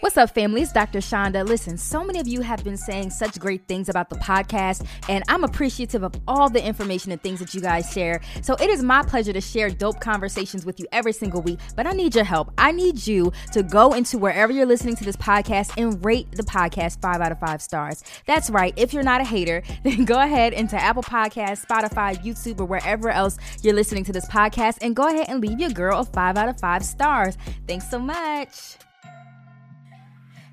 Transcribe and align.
What's 0.00 0.16
up, 0.16 0.30
family? 0.30 0.62
It's 0.62 0.72
Dr. 0.72 1.02
Chanda. 1.02 1.44
Listen, 1.44 1.76
so 1.76 2.02
many 2.02 2.20
of 2.20 2.26
you 2.26 2.40
have 2.40 2.64
been 2.64 2.78
saying 2.78 3.10
such 3.10 3.38
great 3.38 3.68
things 3.68 3.90
about 3.90 4.08
the 4.08 4.16
podcast, 4.16 4.86
and 5.10 5.22
I'm 5.28 5.44
appreciative 5.44 6.02
of 6.02 6.14
all 6.26 6.48
the 6.48 6.64
information 6.64 7.12
and 7.12 7.22
things 7.22 7.38
that 7.40 7.52
you 7.52 7.60
guys 7.60 7.92
share. 7.92 8.22
So 8.40 8.54
it 8.54 8.70
is 8.70 8.82
my 8.82 9.02
pleasure 9.02 9.34
to 9.34 9.42
share 9.42 9.68
dope 9.68 10.00
conversations 10.00 10.64
with 10.64 10.80
you 10.80 10.86
every 10.90 11.12
single 11.12 11.42
week, 11.42 11.58
but 11.76 11.86
I 11.86 11.92
need 11.92 12.14
your 12.14 12.24
help. 12.24 12.50
I 12.56 12.72
need 12.72 13.06
you 13.06 13.30
to 13.52 13.62
go 13.62 13.92
into 13.92 14.16
wherever 14.16 14.50
you're 14.50 14.64
listening 14.64 14.96
to 14.96 15.04
this 15.04 15.16
podcast 15.16 15.74
and 15.76 16.02
rate 16.02 16.32
the 16.32 16.44
podcast 16.44 17.02
five 17.02 17.20
out 17.20 17.30
of 17.30 17.38
five 17.38 17.60
stars. 17.60 18.02
That's 18.26 18.48
right. 18.48 18.72
If 18.78 18.94
you're 18.94 19.02
not 19.02 19.20
a 19.20 19.24
hater, 19.24 19.62
then 19.84 20.06
go 20.06 20.18
ahead 20.18 20.54
into 20.54 20.76
Apple 20.76 21.02
Podcasts, 21.02 21.66
Spotify, 21.66 22.16
YouTube, 22.24 22.58
or 22.60 22.64
wherever 22.64 23.10
else 23.10 23.36
you're 23.62 23.74
listening 23.74 24.04
to 24.04 24.14
this 24.14 24.24
podcast, 24.24 24.78
and 24.80 24.96
go 24.96 25.08
ahead 25.08 25.28
and 25.28 25.42
leave 25.42 25.60
your 25.60 25.70
girl 25.70 26.00
a 26.00 26.04
five 26.06 26.38
out 26.38 26.48
of 26.48 26.58
five 26.58 26.86
stars. 26.86 27.36
Thanks 27.66 27.90
so 27.90 27.98
much. 27.98 28.78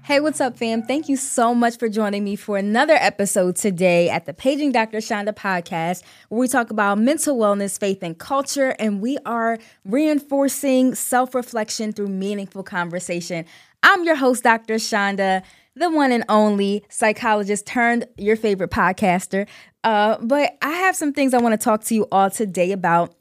Hey, 0.08 0.22
what's 0.22 0.40
up, 0.40 0.56
fam? 0.58 0.84
Thank 0.84 1.10
you 1.10 1.18
so 1.18 1.54
much 1.54 1.78
for 1.78 1.90
joining 1.90 2.24
me 2.24 2.38
for 2.38 2.58
another 2.58 2.94
episode 2.94 3.58
today 3.58 4.10
at 4.10 4.26
the 4.26 4.34
Paging 4.34 4.72
Dr. 4.72 5.02
Chanda 5.02 5.34
podcast, 5.34 6.02
where 6.30 6.40
we 6.40 6.48
talk 6.48 6.72
about 6.72 6.98
mental 6.98 7.38
wellness, 7.38 7.78
faith, 7.78 8.02
and 8.02 8.18
culture, 8.18 8.74
and 8.80 9.02
we 9.02 9.18
are 9.26 9.58
reinforcing 9.84 10.96
self 10.96 11.36
reflection 11.36 11.92
through 11.92 12.08
meaningful 12.08 12.64
conversation. 12.64 13.44
I'm 13.84 14.06
your 14.06 14.16
host, 14.16 14.44
Dr. 14.44 14.80
Chanda, 14.80 15.44
the 15.76 15.90
one 15.90 16.14
and 16.14 16.24
only 16.30 16.86
psychologist 16.88 17.66
turned 17.66 18.05
your 18.18 18.38
favorite 18.38 18.71
podcaster. 18.71 19.46
Uh, 19.84 20.20
but 20.21 20.58
I 20.62 20.71
have 20.71 20.96
some 20.96 21.12
things 21.12 21.34
I 21.34 21.40
want 21.40 21.52
to 21.52 21.62
talk 21.62 21.84
to 21.84 21.94
you 21.94 22.08
all 22.14 22.30
today 22.30 22.71
about. 22.71 23.14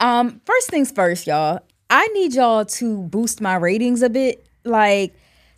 Um, 0.00 0.40
first 0.46 0.68
things 0.68 0.90
first, 0.90 1.28
y'all. 1.28 1.60
I 1.88 2.08
need 2.08 2.34
y'all 2.34 2.64
to 2.64 3.02
boost 3.02 3.40
my 3.40 3.54
ratings 3.54 4.02
a 4.02 4.10
bit. 4.10 4.48
Like, 4.64 5.14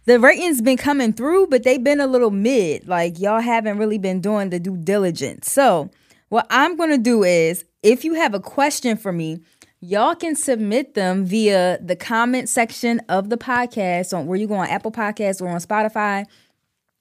the 0.08 0.18
ratings 0.18 0.62
been 0.62 0.78
coming 0.78 1.12
through, 1.12 1.48
but 1.48 1.64
they've 1.64 1.84
been 1.84 2.00
a 2.00 2.06
little 2.06 2.30
mid. 2.30 2.88
Like 2.88 3.18
y'all 3.18 3.40
haven't 3.40 3.76
really 3.76 3.98
been 3.98 4.22
doing 4.22 4.48
the 4.48 4.58
due 4.58 4.78
diligence. 4.78 5.52
So 5.52 5.90
what 6.30 6.46
I'm 6.48 6.76
gonna 6.76 6.96
do 6.96 7.24
is, 7.24 7.66
if 7.82 8.06
you 8.06 8.14
have 8.14 8.32
a 8.32 8.40
question 8.40 8.96
for 8.96 9.12
me, 9.12 9.42
y'all 9.80 10.14
can 10.14 10.34
submit 10.34 10.94
them 10.94 11.26
via 11.26 11.78
the 11.82 11.94
comment 11.94 12.48
section 12.48 13.02
of 13.10 13.28
the 13.28 13.36
podcast 13.36 14.16
on 14.16 14.26
where 14.26 14.38
you 14.38 14.46
go 14.46 14.54
on 14.54 14.68
Apple 14.68 14.90
Podcasts 14.90 15.42
or 15.42 15.48
on 15.48 15.60
Spotify 15.60 16.24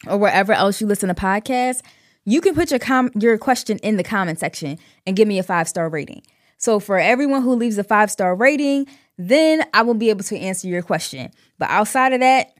or 0.05 0.17
wherever 0.17 0.52
else 0.52 0.81
you 0.81 0.85
listen 0.85 1.08
to 1.08 1.16
podcasts. 1.16 1.81
You 2.25 2.41
can 2.41 2.55
put 2.55 2.72
your 2.72 2.80
com- 2.80 3.11
your 3.16 3.38
question 3.38 3.78
in 3.83 3.95
the 3.95 4.03
comment 4.03 4.38
section 4.38 4.78
and 5.05 5.16
give 5.16 5.30
me 5.30 5.39
a 5.39 5.44
five 5.44 5.69
star 5.69 5.88
rating. 5.88 6.23
So 6.58 6.81
for 6.81 7.00
everyone 7.00 7.41
who 7.41 7.55
leaves 7.55 7.78
a 7.78 7.85
five 7.85 8.11
star 8.11 8.35
rating, 8.35 8.85
then 9.17 9.63
I 9.73 9.83
will 9.83 9.94
be 9.94 10.09
able 10.09 10.25
to 10.25 10.38
answer 10.38 10.67
your 10.67 10.81
question. 10.81 11.31
But 11.58 11.69
outside 11.69 12.11
of 12.11 12.19
that, 12.19 12.56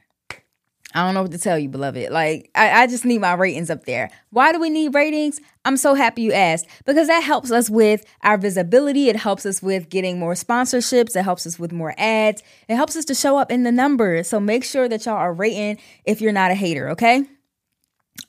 I 0.94 1.06
don't 1.06 1.14
know 1.14 1.22
what 1.22 1.32
to 1.32 1.38
tell 1.38 1.60
you, 1.60 1.68
beloved. 1.68 2.12
Like, 2.12 2.50
I, 2.56 2.84
I, 2.84 2.88
just 2.88 3.04
need 3.04 3.20
my 3.20 3.34
ratings 3.34 3.70
up 3.70 3.84
there. 3.84 4.10
Why 4.30 4.54
do 4.54 4.60
we 4.60 4.70
need 4.70 4.96
ratings? 4.96 5.42
I'm 5.66 5.76
so 5.76 5.96
happy 5.96 6.22
you 6.22 6.32
asked 6.32 6.66
because 6.86 7.08
that 7.08 7.24
helps 7.24 7.52
us 7.52 7.70
with 7.70 8.06
our 8.22 8.38
visibility. 8.38 9.10
It 9.10 9.18
helps 9.18 9.46
us 9.46 9.62
with 9.62 9.90
getting 9.90 10.18
more 10.18 10.34
sponsorships. 10.34 11.16
It 11.16 11.24
helps 11.24 11.46
us 11.46 11.60
with 11.60 11.74
more 11.74 11.94
ads. 11.98 12.42
It 12.70 12.76
helps 12.76 12.96
us 12.96 13.04
to 13.06 13.16
show 13.16 13.38
up 13.38 13.52
in 13.52 13.64
the 13.64 13.72
numbers. 13.72 14.30
So 14.30 14.40
make 14.40 14.64
sure 14.64 14.88
that 14.88 15.06
y'all 15.06 15.16
are 15.16 15.34
rating 15.34 15.78
if 16.06 16.22
you're 16.22 16.32
not 16.32 16.52
a 16.52 16.56
hater, 16.56 16.90
okay? 16.92 17.26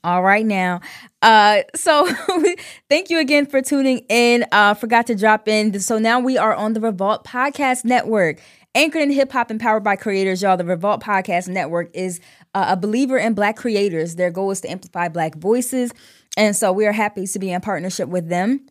All 0.03 0.21
right 0.21 0.45
now. 0.45 0.81
Uh 1.21 1.63
so 1.75 2.07
thank 2.89 3.09
you 3.09 3.19
again 3.19 3.45
for 3.45 3.61
tuning 3.61 4.05
in. 4.07 4.45
Uh 4.51 4.73
forgot 4.73 5.07
to 5.07 5.15
drop 5.15 5.47
in. 5.47 5.77
So 5.79 5.97
now 5.97 6.19
we 6.19 6.37
are 6.37 6.53
on 6.53 6.73
the 6.73 6.79
Revolt 6.79 7.25
Podcast 7.25 7.83
Network. 7.83 8.39
Anchored 8.75 9.01
in 9.01 9.09
hip 9.09 9.31
hop 9.31 9.49
and 9.49 9.59
powered 9.59 9.83
by 9.83 9.95
creators, 9.95 10.43
y'all. 10.43 10.55
The 10.55 10.63
Revolt 10.63 11.01
Podcast 11.01 11.47
Network 11.47 11.89
is 11.95 12.19
uh, 12.53 12.67
a 12.69 12.77
believer 12.77 13.17
in 13.17 13.33
Black 13.33 13.55
creators. 13.55 14.15
Their 14.15 14.29
goal 14.29 14.51
is 14.51 14.61
to 14.61 14.69
amplify 14.69 15.09
Black 15.09 15.35
voices. 15.35 15.91
And 16.37 16.55
so 16.55 16.71
we 16.71 16.85
are 16.85 16.91
happy 16.91 17.25
to 17.25 17.39
be 17.39 17.51
in 17.51 17.61
partnership 17.61 18.09
with 18.09 18.29
them 18.29 18.67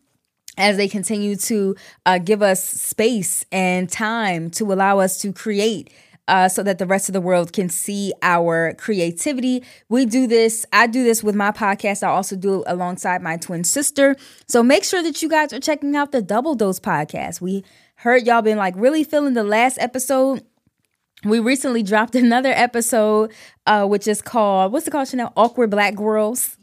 as 0.57 0.77
they 0.77 0.87
continue 0.87 1.35
to 1.35 1.75
uh, 2.05 2.17
give 2.17 2.41
us 2.41 2.63
space 2.63 3.45
and 3.51 3.89
time 3.89 4.49
to 4.51 4.71
allow 4.71 4.99
us 4.99 5.19
to 5.19 5.33
create. 5.33 5.91
Uh, 6.29 6.47
so 6.47 6.61
that 6.61 6.77
the 6.77 6.85
rest 6.85 7.09
of 7.09 7.13
the 7.13 7.21
world 7.21 7.51
can 7.53 7.67
see 7.69 8.13
our 8.21 8.75
creativity. 8.75 9.63
We 9.89 10.05
do 10.05 10.27
this, 10.27 10.63
I 10.71 10.85
do 10.85 11.03
this 11.03 11.23
with 11.23 11.33
my 11.33 11.49
podcast. 11.49 12.03
I 12.03 12.09
also 12.09 12.35
do 12.35 12.61
it 12.61 12.65
alongside 12.67 13.23
my 13.23 13.37
twin 13.37 13.63
sister. 13.63 14.15
So 14.47 14.61
make 14.61 14.83
sure 14.83 15.01
that 15.01 15.23
you 15.23 15.27
guys 15.27 15.51
are 15.53 15.59
checking 15.59 15.95
out 15.95 16.11
the 16.11 16.21
Double 16.21 16.53
Dose 16.53 16.79
podcast. 16.79 17.41
We 17.41 17.63
heard 17.99 18.25
y'all 18.25 18.41
been 18.41 18.57
like 18.57 18.75
really 18.77 19.03
feeling 19.03 19.33
the 19.33 19.43
last 19.43 19.77
episode. 19.77 20.41
We 21.25 21.39
recently 21.39 21.83
dropped 21.83 22.15
another 22.15 22.53
episode, 22.55 23.33
uh, 23.65 23.85
which 23.85 24.07
is 24.07 24.21
called 24.21 24.71
what's 24.71 24.87
it 24.87 24.91
called, 24.91 25.09
Chanelle? 25.09 25.33
Awkward 25.35 25.69
Black 25.69 25.95
Girls. 25.95 26.57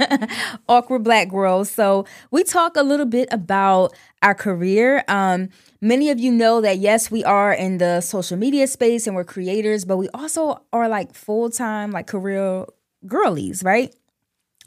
Awkward 0.68 1.04
Black 1.04 1.28
Girls. 1.28 1.70
So 1.70 2.04
we 2.32 2.42
talk 2.42 2.76
a 2.76 2.82
little 2.82 3.06
bit 3.06 3.28
about 3.30 3.94
our 4.22 4.34
career. 4.34 5.04
Um, 5.06 5.50
many 5.80 6.10
of 6.10 6.18
you 6.18 6.32
know 6.32 6.60
that 6.60 6.78
yes, 6.78 7.12
we 7.12 7.22
are 7.22 7.52
in 7.52 7.78
the 7.78 8.00
social 8.00 8.36
media 8.36 8.66
space 8.66 9.06
and 9.06 9.14
we're 9.14 9.24
creators, 9.24 9.84
but 9.84 9.98
we 9.98 10.08
also 10.14 10.62
are 10.72 10.88
like 10.88 11.14
full 11.14 11.48
time, 11.48 11.92
like 11.92 12.08
career 12.08 12.66
girlies, 13.06 13.62
right? 13.62 13.94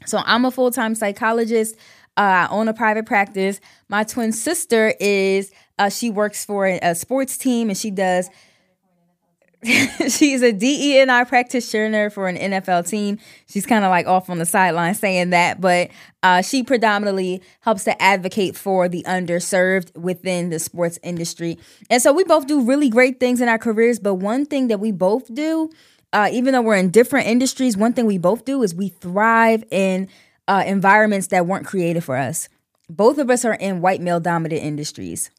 So 0.06 0.22
I'm 0.24 0.46
a 0.46 0.50
full 0.50 0.70
time 0.70 0.94
psychologist. 0.94 1.76
Uh, 2.16 2.48
I 2.48 2.48
own 2.50 2.68
a 2.68 2.72
private 2.72 3.04
practice. 3.04 3.60
My 3.90 4.02
twin 4.02 4.32
sister 4.32 4.94
is 4.98 5.52
uh, 5.78 5.88
she 5.88 6.10
works 6.10 6.44
for 6.44 6.66
a, 6.66 6.94
sports 6.94 7.36
team 7.36 7.68
and 7.68 7.76
she 7.76 7.90
does. 7.90 8.30
she's 10.08 10.42
a 10.42 10.52
DE&I 10.52 11.24
practitioner 11.24 12.10
for 12.10 12.28
an 12.28 12.36
NFL 12.36 12.88
team. 12.88 13.18
She's 13.48 13.66
kind 13.66 13.84
of 13.84 13.90
like 13.90 14.06
off 14.06 14.30
on 14.30 14.38
the 14.38 14.46
sideline 14.46 14.94
saying 14.94 15.30
that, 15.30 15.60
but 15.60 15.90
uh, 16.22 16.42
she 16.42 16.62
predominantly 16.62 17.42
helps 17.60 17.84
to 17.84 18.00
advocate 18.00 18.56
for 18.56 18.88
the 18.88 19.02
underserved 19.08 19.96
within 19.96 20.50
the 20.50 20.58
sports 20.58 20.98
industry. 21.02 21.58
And 21.90 22.00
so 22.00 22.12
we 22.12 22.22
both 22.24 22.46
do 22.46 22.60
really 22.64 22.88
great 22.88 23.18
things 23.18 23.40
in 23.40 23.48
our 23.48 23.58
careers. 23.58 23.98
But 23.98 24.14
one 24.14 24.46
thing 24.46 24.68
that 24.68 24.78
we 24.78 24.92
both 24.92 25.32
do, 25.34 25.70
uh, 26.12 26.28
even 26.32 26.52
though 26.52 26.62
we're 26.62 26.76
in 26.76 26.90
different 26.90 27.26
industries, 27.26 27.76
one 27.76 27.92
thing 27.92 28.06
we 28.06 28.18
both 28.18 28.44
do 28.44 28.62
is 28.62 28.74
we 28.74 28.90
thrive 28.90 29.64
in 29.70 30.08
uh, 30.46 30.62
environments 30.66 31.28
that 31.28 31.46
weren't 31.46 31.66
created 31.66 32.04
for 32.04 32.16
us. 32.16 32.48
Both 32.88 33.18
of 33.18 33.30
us 33.30 33.44
are 33.44 33.54
in 33.54 33.80
white 33.80 34.00
male 34.00 34.20
dominant 34.20 34.62
industries. 34.62 35.30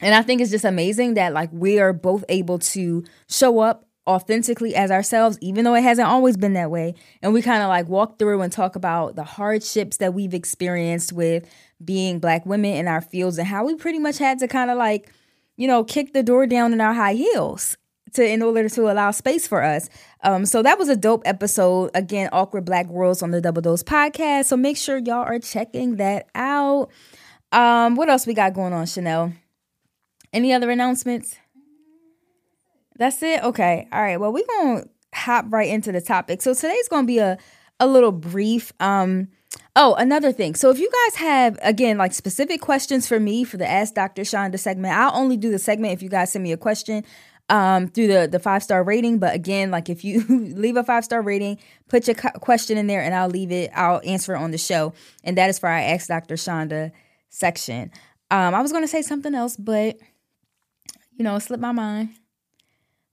And 0.00 0.14
I 0.14 0.22
think 0.22 0.40
it's 0.40 0.50
just 0.50 0.64
amazing 0.64 1.14
that 1.14 1.32
like 1.32 1.50
we 1.52 1.78
are 1.78 1.92
both 1.92 2.24
able 2.28 2.58
to 2.58 3.04
show 3.28 3.60
up 3.60 3.86
authentically 4.06 4.74
as 4.74 4.90
ourselves, 4.90 5.38
even 5.40 5.64
though 5.64 5.74
it 5.74 5.82
hasn't 5.82 6.08
always 6.08 6.36
been 6.36 6.54
that 6.54 6.70
way. 6.70 6.94
And 7.22 7.32
we 7.32 7.42
kind 7.42 7.62
of 7.62 7.68
like 7.68 7.88
walk 7.88 8.18
through 8.18 8.40
and 8.42 8.52
talk 8.52 8.76
about 8.76 9.14
the 9.14 9.24
hardships 9.24 9.98
that 9.98 10.14
we've 10.14 10.34
experienced 10.34 11.12
with 11.12 11.48
being 11.84 12.18
black 12.18 12.44
women 12.46 12.74
in 12.74 12.88
our 12.88 13.00
fields 13.00 13.38
and 13.38 13.46
how 13.46 13.64
we 13.64 13.74
pretty 13.76 13.98
much 13.98 14.18
had 14.18 14.38
to 14.40 14.48
kind 14.48 14.70
of 14.70 14.78
like, 14.78 15.12
you 15.56 15.68
know, 15.68 15.84
kick 15.84 16.12
the 16.12 16.22
door 16.22 16.46
down 16.46 16.72
in 16.72 16.80
our 16.80 16.94
high 16.94 17.14
heels 17.14 17.76
to 18.14 18.26
in 18.26 18.42
order 18.42 18.68
to 18.68 18.90
allow 18.90 19.10
space 19.10 19.46
for 19.46 19.62
us. 19.62 19.88
Um, 20.24 20.44
so 20.44 20.62
that 20.62 20.78
was 20.78 20.88
a 20.88 20.96
dope 20.96 21.22
episode. 21.24 21.90
Again, 21.94 22.28
awkward 22.32 22.64
black 22.64 22.86
worlds 22.88 23.22
on 23.22 23.30
the 23.30 23.40
Double 23.40 23.62
Dose 23.62 23.82
podcast. 23.82 24.46
So 24.46 24.56
make 24.56 24.76
sure 24.76 24.98
y'all 24.98 25.24
are 25.24 25.38
checking 25.38 25.96
that 25.96 26.28
out. 26.34 26.90
Um, 27.52 27.94
what 27.96 28.08
else 28.08 28.26
we 28.26 28.34
got 28.34 28.54
going 28.54 28.72
on, 28.72 28.86
Chanelle? 28.86 29.34
Any 30.32 30.52
other 30.52 30.70
announcements? 30.70 31.36
That's 32.96 33.22
it? 33.22 33.42
Okay. 33.42 33.88
All 33.92 34.02
right. 34.02 34.20
Well, 34.20 34.32
we're 34.32 34.46
going 34.46 34.82
to 34.82 34.88
hop 35.14 35.46
right 35.48 35.68
into 35.68 35.90
the 35.92 36.00
topic. 36.00 36.42
So 36.42 36.54
today's 36.54 36.88
going 36.88 37.04
to 37.04 37.06
be 37.06 37.18
a, 37.18 37.38
a 37.80 37.86
little 37.86 38.12
brief. 38.12 38.72
Um, 38.78 39.28
oh, 39.74 39.94
another 39.94 40.32
thing. 40.32 40.54
So 40.54 40.70
if 40.70 40.78
you 40.78 40.90
guys 40.90 41.16
have, 41.16 41.58
again, 41.62 41.98
like 41.98 42.12
specific 42.12 42.60
questions 42.60 43.08
for 43.08 43.18
me 43.18 43.42
for 43.44 43.56
the 43.56 43.66
Ask 43.66 43.94
Dr. 43.94 44.24
Chanda 44.24 44.58
segment, 44.58 44.94
I'll 44.94 45.18
only 45.18 45.36
do 45.36 45.50
the 45.50 45.58
segment 45.58 45.94
if 45.94 46.02
you 46.02 46.08
guys 46.08 46.32
send 46.32 46.44
me 46.44 46.52
a 46.52 46.56
question 46.56 47.04
um, 47.48 47.88
through 47.88 48.06
the, 48.06 48.28
the 48.30 48.38
five 48.38 48.62
star 48.62 48.84
rating. 48.84 49.18
But 49.18 49.34
again, 49.34 49.70
like 49.70 49.88
if 49.88 50.04
you 50.04 50.24
leave 50.28 50.76
a 50.76 50.84
five 50.84 51.04
star 51.04 51.22
rating, 51.22 51.58
put 51.88 52.06
your 52.06 52.14
question 52.14 52.78
in 52.78 52.86
there 52.86 53.02
and 53.02 53.14
I'll 53.14 53.28
leave 53.28 53.50
it, 53.50 53.70
I'll 53.74 54.00
answer 54.04 54.34
it 54.34 54.38
on 54.38 54.52
the 54.52 54.58
show. 54.58 54.94
And 55.24 55.36
that 55.36 55.50
is 55.50 55.58
for 55.58 55.68
our 55.68 55.78
Ask 55.78 56.08
Dr. 56.08 56.36
Chanda 56.36 56.92
section. 57.28 57.90
Um, 58.30 58.54
I 58.54 58.62
was 58.62 58.70
going 58.70 58.84
to 58.84 58.88
say 58.88 59.02
something 59.02 59.34
else, 59.34 59.56
but 59.56 59.98
you 61.20 61.24
know, 61.24 61.38
slipped 61.38 61.60
my 61.60 61.70
mind. 61.70 62.08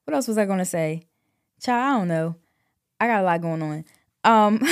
What 0.05 0.13
else 0.13 0.29
was 0.29 0.37
I 0.37 0.45
gonna 0.45 0.63
say? 0.63 1.03
Child, 1.61 1.83
I 1.83 1.99
don't 1.99 2.07
know. 2.07 2.35
I 3.01 3.07
got 3.07 3.19
a 3.19 3.23
lot 3.25 3.41
going 3.41 3.61
on. 3.61 3.83
Um, 4.23 4.65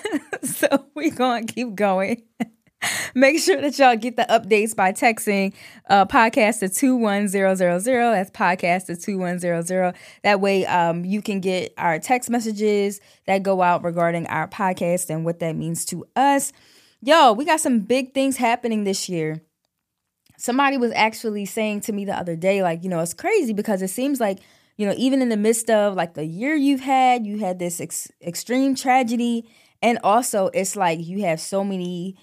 so 0.42 0.66
we're 0.94 1.10
gonna 1.10 1.46
keep 1.46 1.74
going. 1.74 2.24
Make 3.14 3.40
sure 3.40 3.58
that 3.62 3.78
y'all 3.78 3.96
get 3.96 4.16
the 4.16 4.26
updates 4.28 4.76
by 4.76 4.92
texting 4.92 5.54
uh, 5.88 6.04
podcast 6.04 6.58
to 6.58 6.68
21000. 6.68 8.12
That's 8.12 8.30
podcast 8.30 8.86
to 8.88 8.96
2100. 8.96 9.94
That 10.22 10.42
way 10.42 10.66
um, 10.66 11.06
you 11.06 11.22
can 11.22 11.40
get 11.40 11.72
our 11.78 11.98
text 11.98 12.28
messages 12.28 13.00
that 13.26 13.42
go 13.42 13.62
out 13.62 13.84
regarding 13.84 14.26
our 14.26 14.48
podcast 14.48 15.08
and 15.08 15.24
what 15.24 15.38
that 15.38 15.56
means 15.56 15.86
to 15.86 16.04
us. 16.14 16.52
Yo, 17.00 17.32
we 17.32 17.46
got 17.46 17.60
some 17.60 17.80
big 17.80 18.12
things 18.12 18.36
happening 18.36 18.84
this 18.84 19.08
year. 19.08 19.40
Somebody 20.42 20.76
was 20.76 20.90
actually 20.96 21.44
saying 21.44 21.82
to 21.82 21.92
me 21.92 22.04
the 22.04 22.18
other 22.18 22.34
day, 22.34 22.64
like, 22.64 22.82
you 22.82 22.90
know, 22.90 22.98
it's 22.98 23.14
crazy 23.14 23.52
because 23.52 23.80
it 23.80 23.90
seems 23.90 24.18
like, 24.18 24.40
you 24.76 24.84
know, 24.84 24.94
even 24.98 25.22
in 25.22 25.28
the 25.28 25.36
midst 25.36 25.70
of 25.70 25.94
like 25.94 26.14
the 26.14 26.26
year 26.26 26.56
you've 26.56 26.80
had, 26.80 27.24
you 27.24 27.38
had 27.38 27.60
this 27.60 27.80
ex- 27.80 28.10
extreme 28.20 28.74
tragedy. 28.74 29.48
And 29.82 30.00
also, 30.02 30.50
it's 30.52 30.74
like 30.74 30.98
you 31.00 31.22
have 31.22 31.40
so 31.40 31.62
many 31.62 32.16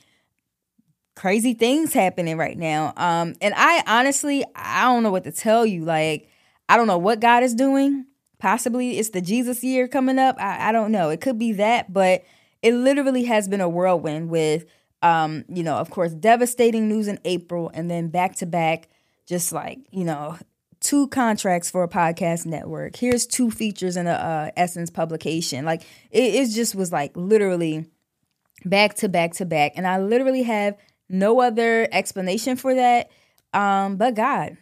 crazy 1.16 1.54
things 1.54 1.94
happening 1.94 2.38
right 2.38 2.58
now. 2.58 2.92
Um, 2.98 3.36
and 3.40 3.54
I 3.56 3.84
honestly, 3.88 4.44
I 4.54 4.82
don't 4.84 5.04
know 5.04 5.12
what 5.12 5.24
to 5.24 5.32
tell 5.32 5.66
you. 5.66 5.86
Like, 5.86 6.28
I 6.68 6.76
don't 6.76 6.88
know 6.88 6.98
what 6.98 7.22
God 7.22 7.44
is 7.44 7.56
doing. 7.56 8.06
Possibly 8.38 9.00
it's 9.00 9.12
the 9.12 9.22
Jesus 9.22 9.64
year 9.64 9.88
coming 9.88 10.20
up. 10.20 10.36
I, 10.40 10.68
I 10.68 10.72
don't 10.74 10.92
know. 10.92 11.10
It 11.10 11.22
could 11.22 11.40
be 11.40 11.54
that, 11.54 11.94
but 11.94 12.26
it 12.62 12.74
literally 12.74 13.24
has 13.24 13.48
been 13.48 13.62
a 13.62 13.70
whirlwind 13.70 14.30
with, 14.30 14.66
um, 15.02 15.46
you 15.48 15.64
know, 15.64 15.76
of 15.76 15.90
course, 15.90 16.14
devastating 16.14 16.88
news 16.88 17.08
in 17.08 17.20
April 17.26 17.72
and 17.74 17.90
then 17.90 18.10
back 18.10 18.36
to 18.38 18.46
back, 18.46 18.90
just 19.28 19.52
like, 19.52 19.80
you 19.92 20.04
know, 20.04 20.38
two 20.80 21.08
contracts 21.08 21.70
for 21.70 21.84
a 21.84 21.88
podcast 21.88 22.46
network. 22.46 22.96
Here's 22.96 23.26
two 23.26 23.52
features 23.52 23.98
in 23.98 24.08
a 24.08 24.12
uh, 24.12 24.52
Essence 24.58 24.90
publication. 24.90 25.66
Like, 25.66 25.84
it, 26.12 26.36
it 26.36 26.50
just 26.52 26.76
was 26.76 26.92
like 26.92 27.12
literally 27.16 27.86
back 28.66 28.96
to 28.96 29.10
back 29.10 29.34
to 29.34 29.46
back. 29.46 29.74
And 29.76 29.88
I 29.88 30.00
literally 30.00 30.44
have 30.44 30.78
no 31.10 31.42
other 31.42 31.88
explanation 31.92 32.56
for 32.56 32.76
that 32.76 33.10
um 33.54 33.98
but 33.98 34.16
God. 34.16 34.58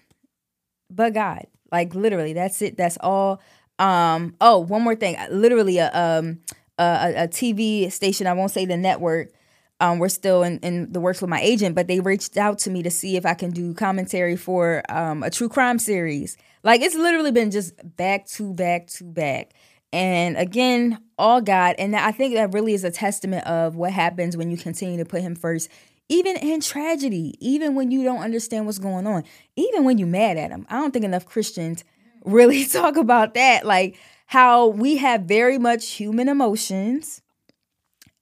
But 0.89 1.13
God. 1.13 1.48
Like 1.72 1.94
literally, 1.94 2.34
that's 2.34 2.62
it. 2.62 2.78
That's 2.78 2.98
all. 3.01 3.42
Um 3.80 4.36
oh, 4.39 4.60
one 4.60 4.81
more 4.81 4.95
thing. 4.95 5.18
Literally 5.30 5.78
a 5.78 5.92
um 5.94 6.39
a, 6.80 7.24
a 7.24 7.28
TV 7.28 7.92
station, 7.92 8.28
I 8.28 8.34
won't 8.34 8.51
say 8.51 8.66
the 8.66 8.78
network. 8.78 9.31
Um, 9.79 10.00
we're 10.00 10.09
still 10.09 10.44
in, 10.44 10.59
in 10.59 10.91
the 10.91 11.00
works 11.00 11.21
with 11.21 11.29
my 11.29 11.39
agent, 11.39 11.75
but 11.75 11.88
they 11.88 12.00
reached 12.00 12.35
out 12.38 12.57
to 12.59 12.71
me 12.71 12.81
to 12.83 12.89
see 12.89 13.15
if 13.15 13.25
I 13.25 13.35
can 13.35 13.51
do 13.51 13.74
commentary 13.74 14.35
for 14.35 14.81
um, 14.89 15.21
a 15.21 15.29
true 15.29 15.50
crime 15.50 15.77
series. 15.77 16.35
Like 16.63 16.81
it's 16.81 16.95
literally 16.95 17.31
been 17.31 17.51
just 17.51 17.74
back 17.95 18.27
to 18.29 18.53
back 18.53 18.88
to 18.88 19.03
back. 19.03 19.53
And 19.94 20.35
again, 20.35 21.00
all 21.18 21.41
God. 21.41 21.75
And 21.77 21.95
I 21.95 22.12
think 22.12 22.33
that 22.33 22.53
really 22.53 22.74
is 22.74 22.83
a 22.83 22.91
testament 22.91 23.45
of 23.45 23.75
what 23.75 23.91
happens 23.91 24.35
when 24.35 24.51
you 24.51 24.57
continue 24.57 24.97
to 24.97 25.06
put 25.06 25.21
Him 25.21 25.35
first 25.35 25.69
even 26.09 26.38
in 26.38 26.62
tragedy, 26.62 27.35
even 27.39 27.75
when 27.75 27.91
you 27.91 28.03
don't 28.03 28.21
understand 28.21 28.65
what's 28.65 28.79
going 28.79 29.06
on, 29.06 29.24
even 29.56 29.83
when 29.83 29.97
you're 29.97 30.07
mad 30.07 30.38
at 30.38 30.51
Him. 30.51 30.65
I 30.69 30.75
don't 30.79 30.91
think 30.91 31.06
enough 31.06 31.25
Christians 31.25 31.83
really 32.25 32.65
talk 32.68 32.97
about 32.97 33.33
that. 33.33 33.65
Like 33.65 33.97
how 34.25 34.68
we 34.68 34.97
have 34.97 35.21
very 35.21 35.57
much 35.57 35.89
human 35.89 36.29
emotions 36.29 37.21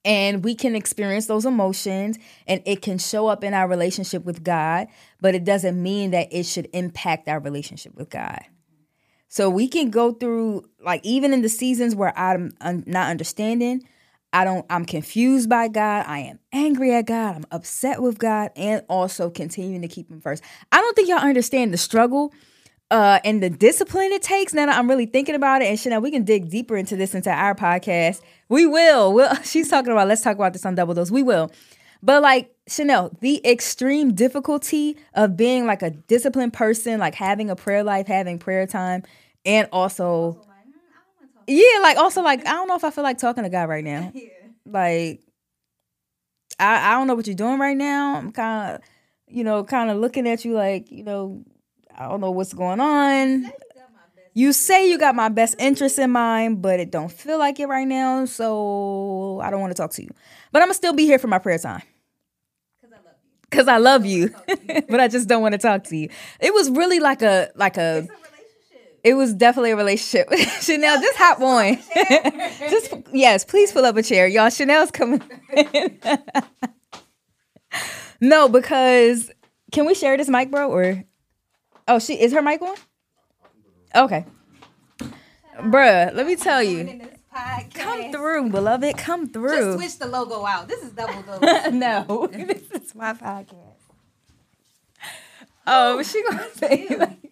and 0.06 0.44
we 0.44 0.54
can 0.54 0.76
experience 0.76 1.26
those 1.26 1.44
emotions 1.44 2.16
and 2.46 2.62
it 2.64 2.80
can 2.80 2.96
show 2.96 3.26
up 3.26 3.42
in 3.42 3.52
our 3.52 3.66
relationship 3.66 4.24
with 4.24 4.44
God, 4.44 4.86
but 5.20 5.34
it 5.34 5.44
doesn't 5.44 5.82
mean 5.82 6.12
that 6.12 6.28
it 6.30 6.44
should 6.44 6.68
impact 6.72 7.28
our 7.28 7.40
relationship 7.40 7.94
with 7.96 8.08
God. 8.08 8.40
So 9.28 9.50
we 9.50 9.66
can 9.66 9.90
go 9.90 10.12
through, 10.12 10.64
like, 10.80 11.04
even 11.04 11.34
in 11.34 11.42
the 11.42 11.48
seasons 11.48 11.96
where 11.96 12.16
I'm 12.16 12.54
not 12.62 13.10
understanding, 13.10 13.82
I 14.32 14.44
don't 14.44 14.64
I'm 14.70 14.84
confused 14.84 15.48
by 15.48 15.66
God. 15.68 16.04
I 16.06 16.20
am 16.20 16.38
angry 16.52 16.94
at 16.94 17.06
God. 17.06 17.36
I'm 17.36 17.46
upset 17.50 18.00
with 18.00 18.18
God 18.18 18.50
and 18.54 18.84
also 18.88 19.28
continuing 19.28 19.82
to 19.82 19.88
keep 19.88 20.08
him 20.10 20.20
first. 20.20 20.42
I 20.70 20.80
don't 20.80 20.94
think 20.94 21.08
y'all 21.08 21.18
understand 21.18 21.72
the 21.72 21.78
struggle 21.78 22.32
uh 22.90 23.20
and 23.24 23.42
the 23.42 23.50
discipline 23.50 24.12
it 24.12 24.22
takes. 24.22 24.54
Now 24.54 24.66
I'm 24.66 24.88
really 24.88 25.06
thinking 25.06 25.34
about 25.34 25.62
it 25.62 25.66
and 25.66 25.78
Chanelle, 25.78 26.02
we 26.02 26.10
can 26.10 26.24
dig 26.24 26.50
deeper 26.50 26.76
into 26.76 26.96
this 26.96 27.14
into 27.14 27.30
our 27.30 27.54
podcast. 27.54 28.20
We 28.48 28.66
will. 28.66 29.12
We'll 29.12 29.34
she's 29.44 29.68
talking 29.68 29.92
about 29.92 30.08
let's 30.08 30.22
talk 30.22 30.36
about 30.36 30.52
this 30.52 30.64
on 30.64 30.74
double 30.74 30.94
dose. 30.94 31.10
We 31.10 31.22
will. 31.22 31.50
But 32.02 32.22
like 32.22 32.54
Chanelle, 32.68 33.18
the 33.20 33.44
extreme 33.46 34.14
difficulty 34.14 34.96
of 35.14 35.36
being 35.36 35.66
like 35.66 35.82
a 35.82 35.90
disciplined 35.90 36.52
person, 36.52 37.00
like 37.00 37.14
having 37.14 37.50
a 37.50 37.56
prayer 37.56 37.82
life, 37.82 38.06
having 38.06 38.38
prayer 38.38 38.66
time, 38.66 39.02
and 39.44 39.68
also 39.72 40.40
yeah, 41.46 41.78
like 41.80 41.96
also 41.96 42.22
like 42.22 42.40
I 42.46 42.52
don't 42.52 42.68
know 42.68 42.76
if 42.76 42.84
I 42.84 42.90
feel 42.90 43.04
like 43.04 43.18
talking 43.18 43.44
to 43.44 43.50
God 43.50 43.68
right 43.68 43.84
now. 43.84 44.12
Like 44.68 45.20
I 46.58 46.90
I 46.90 46.98
don't 46.98 47.06
know 47.06 47.14
what 47.14 47.28
you're 47.28 47.36
doing 47.36 47.60
right 47.60 47.76
now. 47.76 48.16
I'm 48.16 48.32
kind 48.32 48.74
of 48.74 48.80
you 49.28 49.44
know 49.44 49.62
kind 49.62 49.92
of 49.92 49.98
looking 49.98 50.26
at 50.26 50.44
you 50.44 50.54
like 50.54 50.90
you 50.90 51.04
know 51.04 51.44
I 51.96 52.08
don't 52.08 52.20
know 52.20 52.30
what's 52.30 52.52
going 52.52 52.80
on. 52.80 53.50
You 54.34 54.52
say 54.52 54.90
you 54.90 54.98
got 54.98 55.14
my 55.14 55.30
best 55.30 55.56
interest 55.58 55.98
in 55.98 56.10
mind, 56.10 56.60
but 56.60 56.78
it 56.78 56.90
don't 56.90 57.10
feel 57.10 57.38
like 57.38 57.58
it 57.58 57.68
right 57.68 57.88
now. 57.88 58.26
So 58.26 59.40
I 59.42 59.50
don't 59.50 59.62
want 59.62 59.70
to 59.70 59.82
talk 59.82 59.92
to 59.92 60.02
you. 60.02 60.10
But 60.52 60.60
I'm 60.60 60.66
gonna 60.68 60.74
still 60.74 60.92
be 60.92 61.06
here 61.06 61.18
for 61.18 61.26
my 61.26 61.38
prayer 61.38 61.58
time. 61.58 61.82
Cause 63.50 63.66
I 63.66 63.78
love 63.78 64.04
you, 64.04 64.28
Because 64.28 64.48
I 64.48 64.52
love 64.52 64.66
you. 64.68 64.82
but 64.90 65.00
I 65.00 65.08
just 65.08 65.26
don't 65.26 65.40
want 65.40 65.52
to 65.52 65.58
talk 65.58 65.84
to 65.84 65.96
you. 65.96 66.10
It 66.38 66.52
was 66.52 66.68
really 66.68 67.00
like 67.00 67.22
a 67.22 67.50
like 67.54 67.78
a 67.78 68.06
it 69.02 69.14
was 69.14 69.32
definitely 69.32 69.70
a 69.70 69.76
relationship. 69.76 70.28
Chanelle, 70.30 71.00
just 71.00 71.16
hop 71.16 71.40
on. 71.40 71.78
just 72.70 72.92
yes, 73.14 73.42
please 73.42 73.72
pull 73.72 73.86
up 73.86 73.96
a 73.96 74.02
chair, 74.02 74.26
y'all. 74.26 74.48
Chanelle's 74.48 74.90
coming. 74.90 75.22
no, 78.20 78.50
because 78.50 79.30
can 79.72 79.86
we 79.86 79.94
share 79.94 80.18
this 80.18 80.28
mic, 80.28 80.50
bro? 80.50 80.70
Or 80.70 81.04
oh, 81.88 81.98
she 81.98 82.20
is 82.20 82.32
her 82.32 82.42
mic 82.42 82.62
on? 82.62 82.76
Okay, 83.94 84.24
bruh. 85.60 86.14
Let 86.14 86.26
me 86.26 86.36
tell 86.36 86.62
you. 86.62 87.00
Come 87.74 88.12
through, 88.12 88.48
beloved. 88.50 88.96
Come 88.96 89.28
through. 89.28 89.76
Just 89.76 89.78
switch 89.78 89.98
the 89.98 90.06
logo 90.06 90.46
out. 90.46 90.68
This 90.68 90.82
is 90.82 90.92
double 90.92 91.22
dose. 91.22 91.70
no, 91.72 92.26
this 92.32 92.70
is 92.70 92.94
my 92.94 93.12
podcast. 93.12 93.74
Oh, 95.66 96.02
she 96.02 96.22
gonna 96.22 96.48
say 96.54 96.86
like 96.96 97.26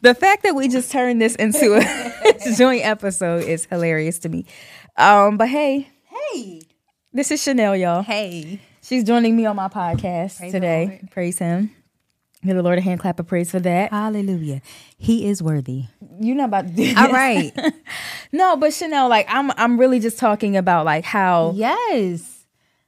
the 0.00 0.14
fact 0.14 0.42
that 0.44 0.54
we 0.54 0.68
just 0.68 0.90
turned 0.90 1.20
this 1.20 1.34
into 1.36 1.74
a 1.74 2.54
joint 2.56 2.84
episode 2.84 3.44
is 3.44 3.66
hilarious 3.66 4.18
to 4.20 4.28
me. 4.28 4.46
Um, 4.96 5.36
but 5.36 5.48
hey, 5.48 5.88
hey, 6.04 6.62
this 7.12 7.30
is 7.30 7.40
Chanelle, 7.40 7.78
y'all. 7.78 8.02
Hey, 8.02 8.60
she's 8.82 9.04
joining 9.04 9.36
me 9.36 9.46
on 9.46 9.56
my 9.56 9.68
podcast 9.68 10.38
praise 10.38 10.52
today. 10.52 11.02
Praise 11.10 11.38
Him. 11.38 11.70
Give 12.44 12.56
the 12.56 12.62
Lord 12.62 12.78
a 12.78 12.80
hand 12.80 13.00
clap 13.00 13.20
of 13.20 13.26
praise 13.26 13.50
for 13.50 13.60
that. 13.60 13.90
Hallelujah. 13.90 14.62
He 14.96 15.28
is 15.28 15.42
worthy. 15.42 15.84
You're 16.20 16.36
not 16.36 16.46
about 16.46 16.68
to 16.68 16.72
do 16.72 16.94
All 16.96 17.12
right. 17.12 17.52
no, 18.32 18.56
but 18.56 18.70
Chanelle, 18.70 19.10
like 19.10 19.26
I'm 19.28 19.50
I'm 19.52 19.78
really 19.78 20.00
just 20.00 20.18
talking 20.18 20.56
about 20.56 20.86
like 20.86 21.04
how 21.04 21.52
Yes. 21.54 22.46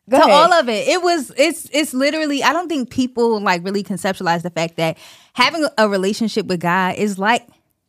Go 0.09 0.17
to 0.19 0.25
ahead. 0.25 0.35
all 0.35 0.53
of 0.55 0.69
it. 0.69 0.89
It 0.89 1.03
was 1.03 1.33
it's 1.37 1.69
it's 1.71 1.93
literally 1.93 2.43
I 2.43 2.55
don't 2.55 2.69
think 2.69 2.91
people 2.91 3.41
like 3.41 3.63
really 3.63 3.85
conceptualize 3.85 4.43
the 4.43 4.51
fact 4.51 4.77
that 4.77 4.97
having 5.35 5.67
a 5.77 5.89
relationship 5.89 6.47
with 6.47 6.61
God 6.61 6.97
is 6.97 7.19
like 7.19 7.47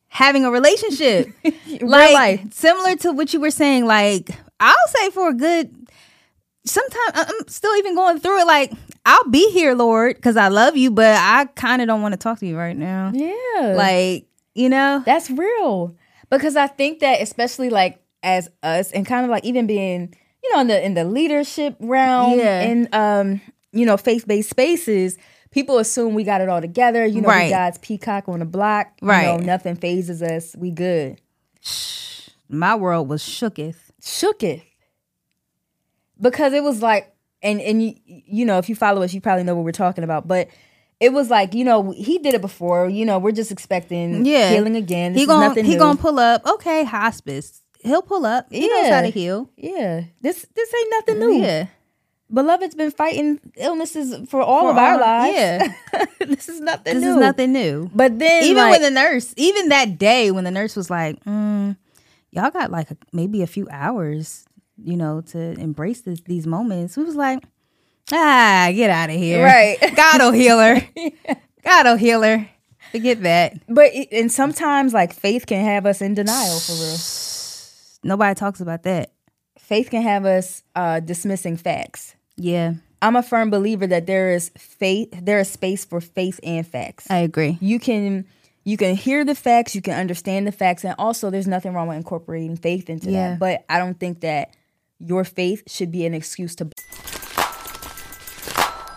having 0.10 0.44
a 0.44 0.52
relationship. 0.52 1.30
like 1.82 2.14
life. 2.14 2.54
similar 2.54 2.98
to 2.98 3.14
what 3.14 3.34
you 3.34 3.40
were 3.40 3.52
saying, 3.52 3.86
like 3.86 4.32
I'll 4.60 4.76
say 4.88 5.10
for 5.12 5.30
a 5.30 5.34
good 5.34 5.88
sometimes 6.66 7.12
I'm 7.14 7.48
still 7.48 7.76
even 7.78 7.96
going 7.96 8.20
through 8.20 8.42
it 8.42 8.48
like 8.48 8.72
I'll 9.06 9.30
be 9.30 9.52
here, 9.52 9.76
Lord, 9.76 10.16
because 10.16 10.38
I 10.38 10.48
love 10.48 10.78
you, 10.78 10.90
but 10.90 11.16
I 11.20 11.46
kind 11.56 11.82
of 11.82 11.88
don't 11.88 12.02
want 12.02 12.14
to 12.14 12.18
talk 12.18 12.40
to 12.40 12.48
you 12.48 12.58
right 12.58 12.78
now. 12.78 13.12
Yeah. 13.14 13.74
Like, 13.76 14.28
you 14.56 14.70
know? 14.70 15.04
That's 15.06 15.30
real. 15.30 15.96
Because 16.30 16.56
I 16.56 16.68
think 16.68 17.00
that 17.00 17.22
especially 17.22 17.70
like 17.70 18.02
as 18.24 18.50
us 18.64 18.92
and 18.92 19.06
kind 19.06 19.26
of 19.26 19.30
like 19.30 19.44
even 19.44 19.68
being, 19.68 20.16
you 20.44 20.54
know, 20.54 20.62
in 20.62 20.68
the 20.68 20.86
in 20.86 20.94
the 20.94 21.04
leadership 21.04 21.76
realm 21.80 22.40
yeah. 22.40 22.62
and 22.62 22.94
um, 22.96 23.42
you 23.72 23.86
know, 23.86 23.98
faith-based 23.98 24.50
spaces, 24.50 25.18
people 25.52 25.78
assume 25.78 26.14
we 26.14 26.24
got 26.24 26.42
it 26.42 26.50
all 26.50 26.62
together. 26.62 27.06
You 27.06 27.22
know, 27.22 27.28
right. 27.28 27.46
we 27.46 27.52
God's 27.52 27.78
peacock 27.80 28.30
on 28.30 28.40
the 28.40 28.46
block. 28.46 28.88
Right. 29.02 29.24
You 29.24 29.38
know, 29.38 29.44
nothing 29.44 29.76
phases 29.76 30.22
us. 30.22 30.56
We 30.58 30.72
good. 30.72 31.22
My 32.50 32.76
world 32.76 33.10
was 33.10 33.22
shooketh. 33.22 33.78
Shooketh. 34.02 34.64
Because 36.20 36.54
it 36.54 36.64
was 36.64 36.82
like, 36.82 37.14
and 37.42 37.60
and 37.62 37.84
you 37.84 37.96
you 38.06 38.46
know, 38.46 38.58
if 38.58 38.70
you 38.70 38.76
follow 38.76 39.02
us, 39.02 39.14
you 39.14 39.22
probably 39.22 39.44
know 39.44 39.56
what 39.56 39.66
we're 39.66 39.72
talking 39.72 40.04
about. 40.04 40.28
But 40.28 40.50
it 41.00 41.12
was 41.12 41.30
like 41.30 41.54
you 41.54 41.66
know 41.66 41.92
he 41.92 42.18
did 42.20 42.34
it 42.34 42.42
before. 42.42 42.90
You 42.90 43.06
know, 43.06 43.20
we're 43.20 43.32
just 43.32 43.52
expecting 43.52 44.26
yeah. 44.26 44.52
healing 44.52 44.76
again. 44.76 45.14
This 45.14 45.22
he 45.22 45.26
gonna 45.26 45.54
he 45.54 45.74
new. 45.74 45.78
gonna 45.78 46.00
pull 46.00 46.20
up. 46.20 46.46
Okay, 46.46 46.84
hospice. 46.84 47.62
He'll 47.82 48.02
pull 48.02 48.26
up. 48.26 48.48
He 48.50 48.62
yeah. 48.62 48.68
knows 48.68 48.90
how 48.90 49.02
to 49.02 49.10
heal. 49.10 49.50
Yeah, 49.58 50.04
this 50.22 50.46
this 50.56 50.74
ain't 50.74 50.90
nothing 50.92 51.20
new. 51.20 51.34
Yeah, 51.42 51.68
beloved's 52.34 52.76
been 52.76 52.92
fighting 52.92 53.40
illnesses 53.58 54.30
for 54.30 54.42
all 54.42 54.64
for 54.64 54.72
of 54.72 54.78
our 54.78 55.00
lives. 55.00 55.36
Yeah, 55.36 56.06
this 56.26 56.48
is 56.48 56.62
nothing. 56.62 56.96
This 56.96 57.04
new. 57.04 57.12
is 57.12 57.18
nothing 57.18 57.52
new. 57.52 57.92
But 57.94 58.18
then, 58.20 58.44
even 58.44 58.58
like, 58.58 58.72
with 58.72 58.82
the 58.82 58.92
nurse, 58.92 59.34
even 59.36 59.70
that 59.70 59.98
day 59.98 60.32
when 60.32 60.46
the 60.46 60.52
nurse 60.52 60.76
was 60.76 60.90
like, 60.90 61.22
mm, 61.26 61.76
"Y'all 62.32 62.52
got 62.52 62.72
like 62.72 62.92
a, 62.92 62.98
maybe 63.12 63.42
a 63.42 63.48
few 63.48 63.68
hours." 63.70 64.46
You 64.84 64.98
know, 64.98 65.22
to 65.22 65.40
embrace 65.60 66.02
this, 66.02 66.22
these 66.22 66.46
moments. 66.48 66.98
We 66.98 67.04
was 67.04 67.16
like, 67.16 67.44
ah, 68.12 68.70
get 68.74 68.90
out 68.90 69.10
of 69.10 69.16
here. 69.16 69.44
Right. 69.44 69.78
God'll 69.96 70.32
heal 70.32 70.60
her. 70.60 70.82
God'll 71.64 71.96
heal 71.98 72.22
her. 72.24 72.50
Forget 72.92 73.24
that. 73.24 73.56
But 73.68 73.94
it, 73.94 74.10
and 74.12 74.32
sometimes 74.32 74.94
like 74.94 75.14
faith 75.14 75.46
can 75.48 75.64
have 75.64 75.86
us 75.86 76.02
in 76.02 76.14
denial 76.14 76.60
for 76.60 76.74
real. 76.74 76.98
Nobody 78.04 78.36
talks 78.36 78.60
about 78.62 78.84
that. 78.84 79.14
Faith 79.58 79.90
can 79.90 80.02
have 80.02 80.26
us 80.26 80.62
uh, 80.76 81.00
dismissing 81.00 81.56
facts. 81.58 82.16
Yeah, 82.36 82.74
I'm 83.02 83.16
a 83.16 83.24
firm 83.24 83.50
believer 83.50 83.88
that 83.88 84.08
there 84.08 84.34
is 84.34 84.50
faith, 84.58 85.10
there 85.22 85.40
is 85.40 85.50
space 85.50 85.86
for 85.86 86.02
faith 86.02 86.40
and 86.44 86.68
facts. 86.68 87.10
I 87.10 87.18
agree. 87.20 87.58
you 87.62 87.80
can 87.80 88.26
you 88.66 88.78
can 88.78 88.96
hear 88.96 89.24
the 89.26 89.36
facts, 89.36 89.76
you 89.76 89.82
can 89.82 89.94
understand 90.00 90.48
the 90.48 90.52
facts, 90.52 90.84
and 90.84 90.96
also 90.98 91.30
there's 91.30 91.48
nothing 91.48 91.74
wrong 91.74 91.88
with 91.88 91.98
incorporating 91.98 92.56
faith 92.58 92.90
into 92.90 93.10
Yeah. 93.12 93.32
that. 93.32 93.40
But 93.40 93.66
I 93.70 93.78
don't 93.80 94.00
think 94.00 94.22
that 94.22 94.56
your 95.04 95.24
faith 95.24 95.64
should 95.68 95.92
be 95.92 96.06
an 96.06 96.14
excuse 96.14 96.56
to 96.56 96.70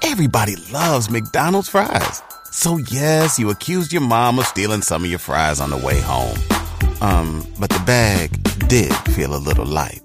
Everybody 0.02 0.56
loves 0.72 1.10
McDonald's 1.10 1.68
fries. 1.68 2.22
So 2.52 2.78
yes, 2.78 3.38
you 3.38 3.50
accused 3.50 3.92
your 3.92 4.02
mom 4.02 4.38
of 4.38 4.46
stealing 4.46 4.82
some 4.82 5.04
of 5.04 5.10
your 5.10 5.18
fries 5.18 5.60
on 5.60 5.70
the 5.70 5.76
way 5.76 6.00
home. 6.00 6.36
Um, 7.00 7.44
but 7.58 7.70
the 7.70 7.82
bag 7.86 8.30
did 8.68 8.94
feel 9.14 9.34
a 9.34 9.36
little 9.38 9.66
light. 9.66 10.00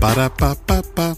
Ba-da-ba-ba-ba. 0.00 1.16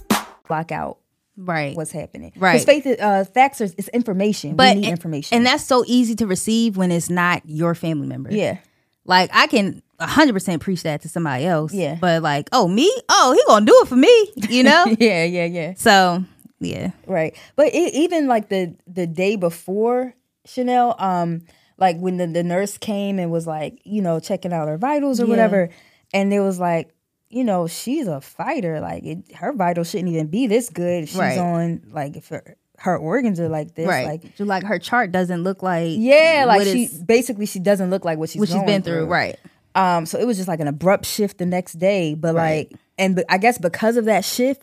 block 0.48 0.70
out 0.70 0.98
Right. 1.36 1.76
what's 1.76 1.90
happening. 1.90 2.32
Right. 2.36 2.52
Because 2.52 2.64
faith, 2.64 2.86
is- 2.86 3.00
uh, 3.00 3.24
facts 3.34 3.60
are 3.60 3.64
is 3.64 3.88
information. 3.88 4.54
but 4.54 4.76
we 4.76 4.80
need 4.82 4.86
and- 4.88 4.92
information, 4.92 5.36
and 5.36 5.44
that's 5.44 5.64
so 5.64 5.82
easy 5.86 6.14
to 6.14 6.26
receive 6.26 6.76
when 6.76 6.90
it's 6.92 7.10
not 7.10 7.42
your 7.46 7.74
family 7.74 8.06
member. 8.06 8.32
yeah, 8.32 8.58
Like 9.06 9.30
I 9.32 9.46
can 9.46 9.82
100% 10.00 10.60
preach 10.60 10.82
that 10.82 11.02
to 11.02 11.08
somebody 11.08 11.44
else. 11.46 11.72
Yeah. 11.72 11.96
But 12.00 12.22
like, 12.22 12.48
oh, 12.52 12.68
me? 12.68 12.92
Oh, 13.08 13.32
he 13.36 13.42
going 13.46 13.64
to 13.64 13.72
do 13.72 13.80
it 13.82 13.88
for 13.88 13.96
me, 13.96 14.32
you 14.50 14.62
know? 14.62 14.84
yeah, 14.98 15.24
yeah, 15.24 15.44
yeah. 15.46 15.74
so, 15.74 16.22
yeah. 16.60 16.90
Right. 17.06 17.34
But 17.56 17.68
it, 17.68 17.94
even 17.94 18.26
like 18.26 18.48
the 18.48 18.74
the 18.86 19.06
day 19.06 19.36
before 19.36 20.14
Chanelle, 20.46 21.00
um, 21.00 21.42
like 21.78 21.98
when 21.98 22.16
the, 22.18 22.26
the 22.26 22.42
nurse 22.42 22.78
came 22.78 23.18
and 23.18 23.30
was 23.30 23.46
like, 23.46 23.80
you 23.84 24.02
know, 24.02 24.20
checking 24.20 24.52
out 24.52 24.68
her 24.68 24.78
vitals 24.78 25.20
or 25.20 25.24
Yeah. 25.24 25.30
whatever, 25.30 25.70
and 26.12 26.32
it 26.32 26.40
was 26.40 26.58
like, 26.60 26.92
you 27.28 27.42
know, 27.44 27.66
she's 27.66 28.06
a 28.06 28.20
fighter. 28.20 28.80
Like 28.80 29.04
it, 29.04 29.34
her 29.36 29.52
vitals 29.52 29.90
shouldn't 29.90 30.10
even 30.10 30.28
be 30.28 30.46
this 30.46 30.68
good. 30.70 31.04
if 31.04 31.08
She's 31.10 31.18
Right. 31.18 31.38
on 31.38 31.82
like 31.90 32.16
if 32.16 32.28
her, 32.28 32.56
her 32.78 32.96
organs 32.96 33.40
are 33.40 33.48
like 33.48 33.74
this. 33.74 33.86
Right. 33.86 34.06
Like 34.06 34.22
Like, 34.38 34.40
like 34.48 34.64
her 34.64 34.78
chart 34.78 35.12
doesn't 35.12 35.42
look 35.42 35.62
like 35.62 35.94
yeah, 35.96 36.44
like 36.46 36.62
she 36.62 36.84
it's- 36.84 36.98
basically 37.02 37.46
she 37.46 37.58
doesn't 37.58 37.90
look 37.90 38.04
like 38.04 38.18
what 38.18 38.30
she's 38.30 38.40
what 38.40 38.48
she's 38.48 38.54
going 38.56 38.66
been 38.66 38.82
through. 38.82 39.06
Right. 39.06 39.38
Um, 39.74 40.06
so 40.06 40.18
it 40.18 40.26
was 40.26 40.36
just 40.36 40.48
like 40.48 40.60
an 40.60 40.68
abrupt 40.68 41.04
shift 41.06 41.38
the 41.38 41.46
next 41.46 41.74
day. 41.74 42.14
But 42.14 42.34
like, 42.34 42.72
and 42.98 43.16
be- 43.16 43.24
I 43.28 43.38
guess 43.38 43.58
because 43.58 43.96
of 43.96 44.06
that 44.06 44.24
shift, 44.24 44.62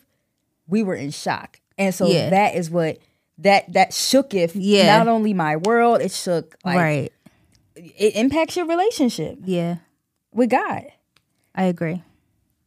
we 0.66 0.82
were 0.82 0.94
in 0.94 1.10
shock, 1.10 1.60
and 1.78 1.94
so 1.94 2.06
Yeah. 2.08 2.30
that 2.30 2.54
is 2.56 2.70
what 2.70 2.98
that 3.38 3.72
that 3.72 3.92
shook 3.92 4.32
if 4.34 4.54
Yeah. 4.56 4.96
not 4.98 5.08
only 5.08 5.32
my 5.34 5.56
world, 5.56 6.00
it 6.00 6.10
shook 6.12 6.56
like 6.64 6.76
right. 6.76 7.12
it 7.76 8.16
impacts 8.16 8.56
your 8.56 8.66
relationship 8.66 9.38
Yeah. 9.44 9.76
with 10.32 10.50
God. 10.50 10.84
I 11.54 11.64
agree. 11.64 12.02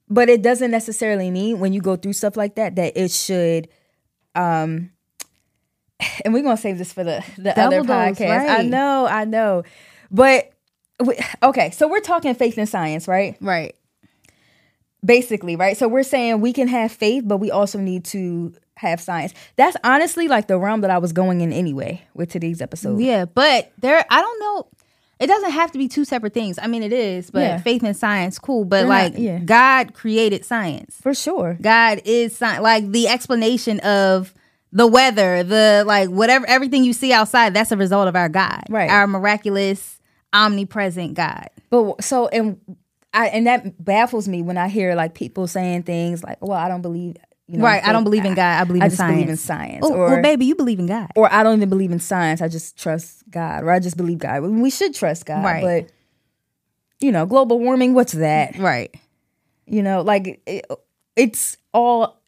But 0.10 0.30
it 0.30 0.42
doesn't 0.42 0.72
necessarily 0.72 1.30
mean 1.32 1.60
when 1.60 1.74
you 1.74 1.82
go 1.82 1.96
through 1.98 2.14
stuff 2.14 2.38
like 2.38 2.56
that 2.56 2.76
that 2.78 2.96
it 2.96 3.12
should. 3.12 3.68
Um, 4.36 4.92
and 6.26 6.34
we're 6.34 6.44
gonna 6.44 6.58
save 6.58 6.78
this 6.78 6.94
for 6.94 7.04
the 7.04 7.24
the 7.38 7.54
Double 7.54 7.62
other 7.62 7.78
dose, 7.88 7.88
podcast. 8.20 8.30
I 8.30 8.46
right. 8.58 8.66
know, 8.66 9.06
I 9.08 9.26
know, 9.26 9.64
but 10.12 10.52
we, 11.04 11.18
okay. 11.44 11.72
So 11.72 11.88
we're 11.88 12.00
talking 12.02 12.34
faith 12.36 12.58
and 12.58 12.68
science, 12.70 13.08
right? 13.08 13.38
Right. 13.42 13.76
basically, 15.04 15.56
right? 15.56 15.78
So 15.78 15.88
we're 15.88 16.04
saying 16.04 16.42
we 16.42 16.54
can 16.54 16.68
have 16.68 16.92
faith, 16.92 17.24
but 17.26 17.38
we 17.38 17.52
also 17.52 17.80
need 17.80 18.06
to 18.06 18.54
have 18.76 19.02
science. 19.02 19.34
That's 19.56 19.78
honestly 19.84 20.28
like 20.28 20.48
the 20.48 20.60
realm 20.60 20.82
that 20.82 20.92
I 20.92 20.98
was 21.00 21.14
going 21.14 21.42
in 21.42 21.52
anyway 21.52 22.04
with 22.14 22.30
today's 22.30 22.62
episode. 22.62 23.00
Yeah, 23.00 23.26
but 23.26 23.72
there 23.80 24.04
I 24.10 24.22
don't 24.22 24.40
know 24.40 24.68
it 25.20 25.26
doesn't 25.26 25.50
have 25.52 25.72
to 25.72 25.80
be 25.80 25.88
two 25.88 26.06
separate 26.06 26.34
things. 26.36 26.60
I 26.62 26.68
mean 26.68 26.84
it 26.84 26.94
is, 26.94 27.32
but 27.32 27.40
Yeah. 27.42 27.58
faith 27.60 27.82
and 27.84 27.98
science 27.98 28.38
cool, 28.38 28.66
but 28.66 28.82
They're 28.82 28.88
like 28.88 29.14
not- 29.14 29.22
yeah. 29.22 29.40
God 29.40 29.94
created 29.96 30.46
science. 30.46 30.96
For 31.02 31.16
sure. 31.16 31.58
God 31.60 32.02
is 32.06 32.38
science. 32.38 32.62
Like 32.62 32.92
the 32.92 33.08
explanation 33.08 33.80
of 33.80 34.34
the 34.78 34.86
weather, 34.86 35.42
the 35.44 35.84
like 35.88 36.08
whatever 36.10 36.46
everything 36.48 36.84
you 36.84 36.94
see 36.94 37.12
outside, 37.12 37.54
that's 37.54 37.72
a 37.72 37.78
result 37.78 38.08
of 38.08 38.16
our 38.16 38.30
God. 38.30 38.62
Right. 38.70 38.90
Our 38.90 39.08
miraculous, 39.08 40.00
omnipresent 40.34 41.16
God. 41.16 41.50
But 41.72 42.04
so 42.04 42.28
and 42.28 42.60
I 43.12 43.28
and 43.30 43.48
that 43.48 43.84
baffles 43.84 44.28
me 44.28 44.44
when 44.44 44.56
I 44.58 44.68
hear 44.68 44.94
like 44.94 45.16
people 45.16 45.48
saying 45.48 45.84
things 45.84 46.24
like, 46.24 46.38
"Well, 46.42 46.58
I 46.58 46.68
don't 46.68 46.82
believe." 46.84 47.18
You 47.48 47.58
know, 47.60 47.64
right. 47.64 47.82
I 47.84 47.92
don't 47.94 48.04
believe 48.04 48.26
in 48.26 48.36
God. 48.36 48.62
I 48.62 48.66
believe 48.66 48.82
I 48.84 48.86
in 48.86 48.90
just 48.92 48.98
science. 48.98 49.16
believe 49.16 49.30
in 49.30 49.38
science. 49.38 49.86
Oh, 49.86 49.94
or 49.94 50.10
well, 50.10 50.22
baby, 50.22 50.46
you 50.46 50.54
believe 50.54 50.80
in 50.80 50.86
God. 50.86 51.08
or 51.16 51.34
I 51.34 51.44
don't 51.44 51.56
even 51.56 51.70
believe 51.70 51.92
in 51.94 52.00
science. 52.00 52.42
I 52.42 52.48
just 52.50 52.78
trust 52.78 53.24
God, 53.32 53.64
or 53.64 53.72
I 53.72 53.80
just 53.80 53.98
believe 53.98 54.20
God. 54.20 54.42
We 54.44 54.70
should 54.70 54.94
trust 54.94 55.26
God, 55.26 55.44
Right. 55.44 55.64
but 55.64 55.92
you 57.00 57.12
know, 57.12 57.26
global 57.26 57.58
warming. 57.60 57.94
What's 57.94 58.12
that? 58.14 58.58
Right. 58.60 58.94
You 59.66 59.82
know, 59.82 60.02
like 60.02 60.42
it, 60.46 60.66
it's 61.16 61.58
all 61.74 62.20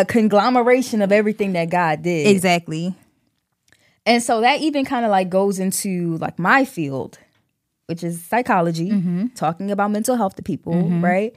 a 0.00 0.04
conglomeration 0.04 1.00
of 1.00 1.10
everything 1.10 1.54
that 1.54 1.70
God 1.70 2.02
did. 2.02 2.26
Exactly. 2.26 2.94
And 4.04 4.22
so 4.22 4.42
that 4.42 4.60
even 4.60 4.84
kind 4.84 5.04
of 5.04 5.10
like 5.10 5.30
goes 5.30 5.58
into 5.58 6.18
like 6.18 6.38
my 6.38 6.64
field, 6.64 7.18
which 7.86 8.04
is 8.04 8.22
psychology, 8.24 8.90
talking 9.34 9.70
about 9.70 9.90
mental 9.90 10.16
health 10.16 10.36
to 10.36 10.42
people, 10.42 10.74
right? 11.00 11.34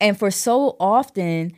And 0.00 0.18
for 0.18 0.30
so 0.30 0.76
often, 0.80 1.52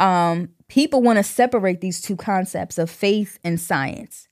um, 0.00 0.48
people 0.68 1.02
want 1.02 1.18
to 1.18 1.22
separate 1.22 1.82
these 1.82 2.00
two 2.00 2.16
concepts 2.16 2.78
of 2.78 2.88
faith 2.90 3.38
and 3.44 3.60
science. 3.60 4.26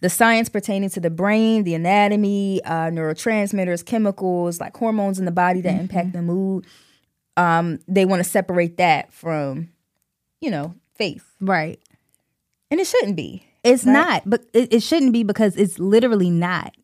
The 0.00 0.08
science 0.08 0.48
pertaining 0.48 0.90
to 0.90 1.00
the 1.00 1.10
brain, 1.10 1.64
the 1.64 1.74
anatomy, 1.74 2.62
uh, 2.64 2.90
neurotransmitters, 2.90 3.84
chemicals, 3.84 4.60
like 4.60 4.76
hormones 4.76 5.18
in 5.18 5.24
the 5.24 5.32
body 5.32 5.60
that 5.62 5.80
impact 5.80 6.12
the 6.12 6.22
mood. 6.22 6.64
Um, 7.36 7.80
they 7.88 8.04
want 8.04 8.22
to 8.22 8.28
separate 8.28 8.76
that 8.76 9.12
from, 9.12 9.70
you 10.40 10.52
know, 10.52 10.74
faith. 10.98 11.24
Right. 11.40 11.80
And 12.70 12.78
it 12.80 12.86
shouldn't 12.86 13.16
be. 13.16 13.44
It's 13.64 13.84
not, 13.86 14.22
but 14.26 14.44
it, 14.52 14.72
it 14.72 14.82
shouldn't 14.82 15.12
be 15.12 15.22
because 15.24 15.56
it's 15.56 15.78
literally 15.78 16.30
not. 16.30 16.74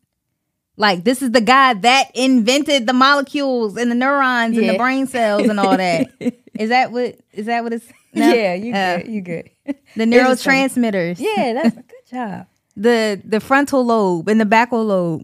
Like 0.77 1.03
this 1.05 1.21
is 1.21 1.31
the 1.31 1.39
guy 1.41 1.73
that 1.73 2.11
invented 2.15 2.85
the 2.85 2.91
molecules 2.93 3.77
and 3.77 3.89
the 3.89 3.95
neurons 3.95 4.57
and 4.57 4.67
the 4.69 4.77
brain 4.77 5.07
cells 5.07 5.47
and 5.47 5.59
all 5.59 5.77
that. 5.77 6.11
is 6.53 6.69
that 6.69 6.91
what? 6.91 7.17
Is 7.31 7.45
that 7.45 7.63
what 7.63 7.71
it's? 7.73 7.85
no? 8.13 8.27
Yeah, 8.33 8.53
you 8.55 8.73
Uh, 8.73 8.97
good. 8.97 9.07
You 9.07 9.21
good. 9.21 9.49
The 9.95 10.03
It 10.03 10.27
was 10.27 10.43
funny. 10.43 10.67
neurotransmitters. 10.67 11.19
Yeah, 11.19 11.53
that's 11.53 11.77
a 11.77 11.81
good 11.81 12.05
job. 12.09 12.47
The 12.77 13.21
the 13.23 13.39
frontal 13.39 13.85
lobe 13.85 14.27
and 14.27 14.39
the 14.41 14.43
backal 14.45 14.85
lobe. 14.85 15.23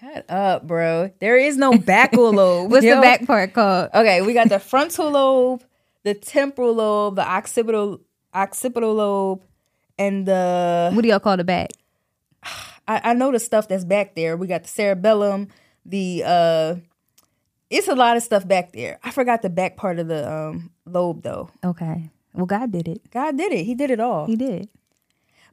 Shut 0.00 0.24
up, 0.30 0.66
bro. 0.66 1.10
There 1.20 1.36
is 1.36 1.58
no 1.58 1.72
backal 1.72 2.32
lobe. 2.32 2.70
What's 2.70 2.86
yo. 2.86 2.94
the 2.94 3.02
back 3.02 3.26
part 3.26 3.52
called? 3.52 3.90
Okay, 3.92 4.22
we 4.22 4.32
got 4.32 4.48
the 4.48 4.58
frontal 4.58 5.10
lobe, 5.10 5.62
the 6.04 6.14
temporal 6.14 6.74
lobe, 6.74 7.16
the 7.16 7.26
occipital 7.26 8.00
occipital 8.34 8.94
lobe, 8.94 9.42
and 9.98 10.26
the 10.26 10.90
What 10.92 11.02
do 11.02 11.08
y'all 11.08 11.20
call 11.20 11.36
the 11.36 11.44
back? 11.44 11.70
I, 12.88 13.00
I 13.04 13.14
know 13.14 13.30
the 13.30 13.38
stuff 13.38 13.68
that's 13.68 13.84
back 13.84 14.14
there. 14.14 14.36
We 14.36 14.46
got 14.46 14.62
the 14.62 14.68
cerebellum, 14.68 15.48
the 15.84 16.22
uh 16.26 16.74
it's 17.70 17.88
a 17.88 17.94
lot 17.94 18.16
of 18.16 18.22
stuff 18.22 18.46
back 18.46 18.72
there. 18.72 18.98
I 19.02 19.10
forgot 19.10 19.42
the 19.42 19.50
back 19.50 19.76
part 19.76 19.98
of 19.98 20.08
the 20.08 20.30
um 20.30 20.70
lobe 20.84 21.22
though. 21.22 21.50
Okay. 21.64 22.10
Well, 22.34 22.46
God 22.46 22.72
did 22.72 22.88
it. 22.88 23.10
God 23.10 23.36
did 23.36 23.52
it. 23.52 23.64
He 23.64 23.74
did 23.74 23.90
it 23.90 24.00
all. 24.00 24.26
He 24.26 24.36
did. 24.36 24.68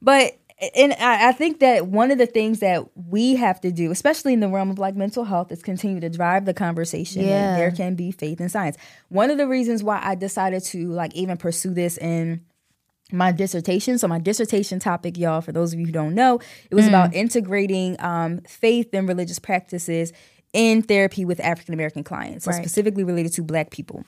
But 0.01 0.38
and 0.75 0.93
I, 0.93 1.29
I 1.29 1.31
think 1.31 1.59
that 1.59 1.87
one 1.87 2.11
of 2.11 2.17
the 2.17 2.25
things 2.25 2.59
that 2.59 2.83
we 2.95 3.35
have 3.35 3.61
to 3.61 3.71
do, 3.71 3.91
especially 3.91 4.33
in 4.33 4.39
the 4.39 4.49
realm 4.49 4.69
of 4.69 4.77
like 4.79 4.95
mental 4.95 5.23
health, 5.23 5.51
is 5.51 5.61
continue 5.61 5.99
to 6.01 6.09
drive 6.09 6.45
the 6.45 6.53
conversation. 6.53 7.23
Yeah. 7.23 7.55
there 7.55 7.71
can 7.71 7.95
be 7.95 8.11
faith 8.11 8.41
in 8.41 8.49
science. 8.49 8.77
One 9.07 9.29
of 9.31 9.37
the 9.37 9.47
reasons 9.47 9.83
why 9.83 10.01
I 10.03 10.15
decided 10.15 10.63
to 10.65 10.89
like 10.89 11.15
even 11.15 11.37
pursue 11.37 11.73
this 11.73 11.97
in 11.97 12.41
my 13.11 13.31
dissertation. 13.31 13.97
So 13.97 14.07
my 14.07 14.19
dissertation 14.19 14.79
topic, 14.79 15.17
y'all, 15.17 15.41
for 15.41 15.51
those 15.51 15.73
of 15.73 15.79
you 15.79 15.87
who 15.87 15.91
don't 15.91 16.13
know, 16.13 16.39
it 16.69 16.75
was 16.75 16.87
about 16.87 17.13
integrating 17.13 17.95
um, 17.99 18.41
faith 18.47 18.89
and 18.93 19.07
religious 19.07 19.39
practices 19.39 20.13
in 20.53 20.81
therapy 20.81 21.25
with 21.25 21.39
African 21.39 21.73
American 21.73 22.03
clients, 22.03 22.45
so 22.45 22.51
Right. 22.51 22.61
specifically 22.61 23.03
related 23.03 23.33
to 23.33 23.43
Black 23.43 23.71
people. 23.71 24.03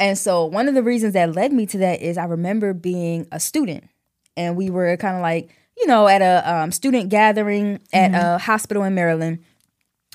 And 0.00 0.18
so 0.18 0.44
one 0.46 0.66
of 0.68 0.74
the 0.74 0.82
reasons 0.82 1.12
that 1.12 1.34
led 1.34 1.52
me 1.52 1.66
to 1.66 1.78
that 1.78 2.02
is 2.02 2.18
I 2.18 2.24
remember 2.24 2.74
being 2.74 3.26
a 3.30 3.38
student, 3.38 3.88
and 4.36 4.56
we 4.56 4.70
were 4.70 4.96
kind 4.96 5.14
of 5.16 5.22
like 5.22 5.50
you 5.76 5.86
know 5.86 6.06
at 6.08 6.22
a 6.22 6.52
um, 6.52 6.72
student 6.72 7.08
gathering 7.08 7.80
at 7.92 8.12
a 8.14 8.38
hospital 8.38 8.82
in 8.84 8.94
Maryland 8.94 9.38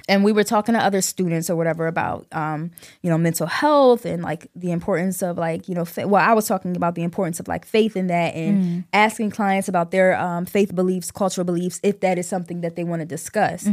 and 0.08 0.24
we 0.24 0.32
were 0.32 0.46
talking 0.46 0.74
to 0.74 0.80
other 0.80 1.02
students 1.02 1.50
or 1.50 1.56
whatever 1.58 1.86
about 1.86 2.26
um, 2.32 2.72
you 3.02 3.10
know 3.10 3.18
mental 3.18 3.48
health 3.48 4.06
and 4.06 4.24
like 4.24 4.48
the 4.56 4.72
importance 4.72 5.22
of 5.22 5.38
like 5.38 5.68
you 5.68 5.76
know 5.76 5.86
fa- 5.86 6.08
well 6.08 6.24
i 6.28 6.34
was 6.34 6.48
talking 6.48 6.76
about 6.76 6.96
the 6.96 7.04
importance 7.04 7.40
of 7.40 7.48
like 7.48 7.66
faith 7.66 7.96
in 7.98 8.08
that 8.08 8.34
and 8.36 8.86
asking 8.94 9.30
clients 9.30 9.68
about 9.68 9.92
their 9.92 10.18
um, 10.18 10.46
faith 10.46 10.74
beliefs 10.74 11.12
cultural 11.12 11.46
beliefs 11.46 11.80
if 11.84 12.00
that 12.00 12.18
is 12.18 12.28
something 12.28 12.62
that 12.62 12.76
they 12.76 12.84
want 12.84 13.02
to 13.02 13.06
discuss 13.06 13.68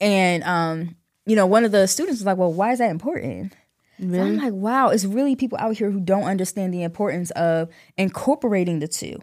and 0.00 0.42
um, 0.44 0.96
you 1.26 1.36
know 1.36 1.44
one 1.46 1.64
of 1.64 1.72
the 1.72 1.86
students 1.86 2.20
was 2.20 2.26
like 2.26 2.38
well 2.38 2.52
why 2.52 2.72
is 2.72 2.78
that 2.78 2.90
important 2.90 3.54
Really? 4.00 4.18
So 4.18 4.24
I'm 4.24 4.36
like, 4.36 4.52
wow, 4.52 4.90
it's 4.90 5.04
really 5.04 5.34
people 5.34 5.58
out 5.58 5.76
here 5.76 5.90
who 5.90 5.98
don't 5.98 6.22
understand 6.22 6.72
the 6.72 6.84
importance 6.84 7.32
of 7.32 7.68
incorporating 7.96 8.78
the 8.78 8.86
two. 8.86 9.18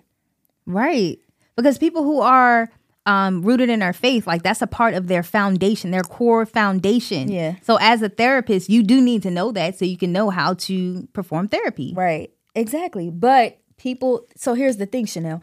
Right. 0.65 1.17
Because 1.55 1.77
people 1.77 2.03
who 2.03 2.19
are 2.21 2.69
um, 3.05 3.41
rooted 3.43 3.69
in 3.69 3.81
our 3.81 3.93
faith, 3.93 4.25
like 4.27 4.43
that's 4.43 4.61
a 4.61 4.67
part 4.67 4.93
of 4.93 5.07
their 5.07 5.23
foundation, 5.23 5.91
their 5.91 6.03
core 6.03 6.45
foundation. 6.45 7.29
Yeah. 7.29 7.55
So 7.61 7.77
as 7.79 8.01
a 8.01 8.09
therapist, 8.09 8.69
you 8.69 8.83
do 8.83 9.01
need 9.01 9.23
to 9.23 9.31
know 9.31 9.51
that 9.51 9.77
so 9.77 9.85
you 9.85 9.97
can 9.97 10.11
know 10.11 10.29
how 10.29 10.55
to 10.55 11.07
perform 11.13 11.47
therapy. 11.47 11.93
Right. 11.95 12.31
Exactly. 12.55 13.09
But 13.11 13.57
people 13.77 14.25
so 14.35 14.53
here's 14.53 14.77
the 14.77 14.85
thing, 14.85 15.05
Chanelle. 15.05 15.41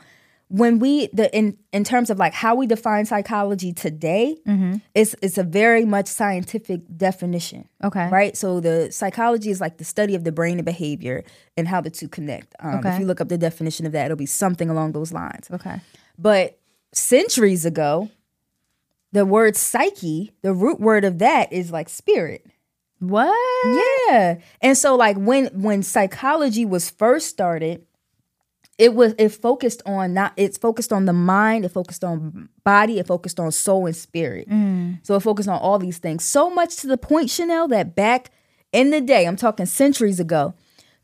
When 0.49 0.81
we 0.81 1.07
the 1.15 1.35
in 1.35 1.57
in 1.73 1.83
terms 1.85 2.11
of 2.11 2.19
like 2.19 2.35
how 2.35 2.55
we 2.55 2.67
define 2.67 3.07
psychology 3.07 3.73
today, 3.73 4.37
it's 4.95 5.15
it's 5.23 5.39
a 5.39 5.45
very 5.45 5.85
much 5.87 6.09
scientific 6.09 6.81
definition. 6.95 7.69
Okay. 7.83 8.09
Right? 8.11 8.37
So 8.37 8.61
the 8.61 8.91
psychology 8.93 9.51
is 9.51 9.61
like 9.63 9.79
the 9.79 9.85
study 9.85 10.15
of 10.15 10.25
the 10.25 10.33
brain 10.33 10.59
and 10.59 10.65
behavior 10.67 11.25
and 11.57 11.69
how 11.69 11.81
the 11.81 11.91
two 11.91 12.09
connect. 12.09 12.55
Um, 12.61 12.81
Okay. 12.81 12.91
If 12.95 13.01
you 13.01 13.07
look 13.07 13.21
up 13.21 13.29
the 13.29 13.39
definition 13.39 13.87
of 13.87 13.93
that, 13.93 14.07
it'll 14.07 14.17
be 14.17 14.27
something 14.27 14.69
along 14.69 14.93
those 14.93 15.13
lines. 15.13 15.49
Okay. 15.51 15.81
But 16.19 16.59
centuries 16.93 17.65
ago, 17.65 18.11
the 19.13 19.27
word 19.27 19.57
psyche, 19.57 20.33
the 20.43 20.55
root 20.55 20.81
word 20.81 21.05
of 21.05 21.19
that 21.19 21.53
is 21.53 21.71
like 21.71 21.89
spirit. 21.89 22.47
What? 22.99 23.37
Yeah. 24.09 24.39
And 24.61 24.79
so 24.79 24.95
like 24.95 25.17
when 25.17 25.47
when 25.49 25.83
psychology 25.83 26.65
was 26.65 26.89
first 26.89 27.29
started, 27.29 27.85
it 28.79 28.95
was 28.95 29.15
it 29.19 29.31
focused 29.31 29.83
on 29.85 30.15
not 30.15 30.33
it's 30.37 30.57
focused 30.57 30.93
on 30.93 31.05
the 31.05 31.13
mind, 31.13 31.65
it 31.65 31.71
focused 31.71 32.05
on 32.05 32.49
body, 32.65 32.99
it 32.99 33.07
focused 33.07 33.41
on 33.41 33.51
soul 33.53 33.87
and 33.87 33.97
spirit. 33.97 34.49
Mm. 34.49 35.05
So 35.05 35.17
it 35.17 35.21
focused 35.21 35.49
on 35.49 35.59
all 35.61 35.79
these 35.79 35.99
things. 35.99 36.25
So 36.25 36.49
much 36.49 36.77
to 36.77 36.87
the 36.87 36.97
point, 36.97 37.29
Chanelle, 37.29 37.69
that 37.71 37.95
back 37.95 38.31
in 38.73 38.91
the 38.91 39.01
day, 39.01 39.27
I'm 39.27 39.37
talking 39.37 39.67
centuries 39.67 40.21
ago, 40.21 40.55